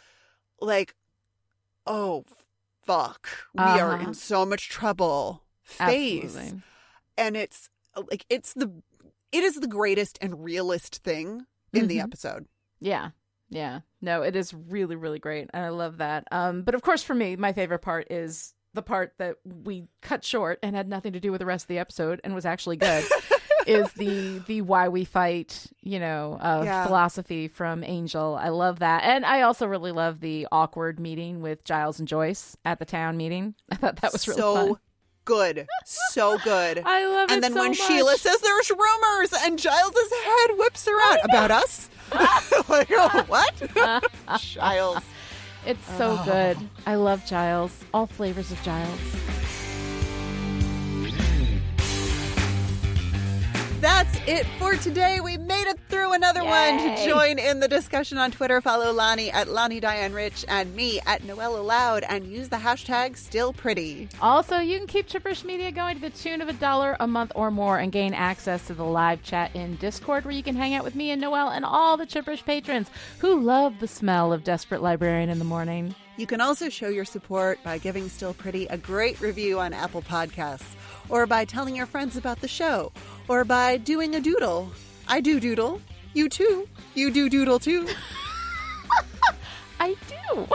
[0.61, 0.95] like,
[1.87, 2.25] oh,
[2.83, 3.29] fuck.
[3.55, 4.09] We are Uh-huh.
[4.09, 6.63] in so much trouble face Absolutely.
[7.17, 7.69] and it's
[8.11, 8.83] like it's the
[9.31, 12.03] it is the greatest and realist thing in the Mhm.
[12.03, 12.49] episode.
[12.81, 13.11] Yeah.
[13.51, 13.81] Yeah.
[14.01, 15.51] No, it is really, really great.
[15.53, 16.25] And I love that.
[16.31, 20.25] Um, but of course, for me, my favorite part is the part that we cut
[20.25, 22.77] short and had nothing to do with the rest of the episode and was actually
[22.77, 23.05] good.
[23.67, 26.87] is the the why we fight, you know, uh, Yeah.
[26.87, 28.39] philosophy from Angel.
[28.41, 32.57] I love that, and I also really love the awkward meeting with Giles and Joyce
[32.65, 33.55] at the town meeting.
[33.71, 34.77] I thought that was really so fun.
[35.27, 36.83] good, so good.
[36.87, 37.79] I love it and then so when much.
[37.79, 41.91] Sheila says there's rumors, and Giles's head whips around about us.
[42.69, 43.55] like, oh, what?
[44.41, 45.03] Giles.
[45.67, 46.25] It's so Oh.
[46.25, 46.57] good.
[46.87, 47.85] I love Giles.
[47.93, 48.99] All flavors of Giles.
[53.81, 55.21] That's it for today.
[55.21, 56.77] We made it through another one.
[56.77, 61.01] To join in the discussion on Twitter, follow Lani at Lani Diane Rich and me
[61.07, 64.11] at Noella Loud and use the hashtag still pretty.
[64.21, 67.33] Also, you can keep Chipperish Media going to the tune of a dollar a month
[67.35, 70.75] or more and gain access to the live chat in Discord where you can hang
[70.75, 72.91] out with me and Noelle and all the Chipperish patrons
[73.21, 75.95] who love the smell of Desperate Librarian in the morning.
[76.21, 80.03] You can also show your support by giving Still Pretty a great review on Apple
[80.03, 80.75] Podcasts,
[81.09, 82.93] or by telling your friends about the show,
[83.31, 84.73] or by doing a doodle.
[85.07, 85.81] I do doodle.
[86.15, 86.69] You too.
[86.95, 87.87] You do doodle too.
[89.81, 90.49] I do.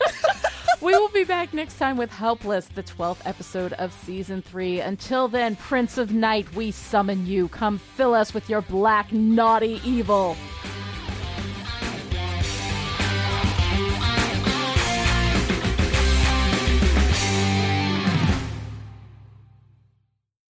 [0.80, 4.80] we will be back next time with Helpless, the 12th episode of season 3.
[4.80, 7.48] Until then, Prince of Night, we summon you.
[7.48, 10.38] Come fill us with your black, naughty evil.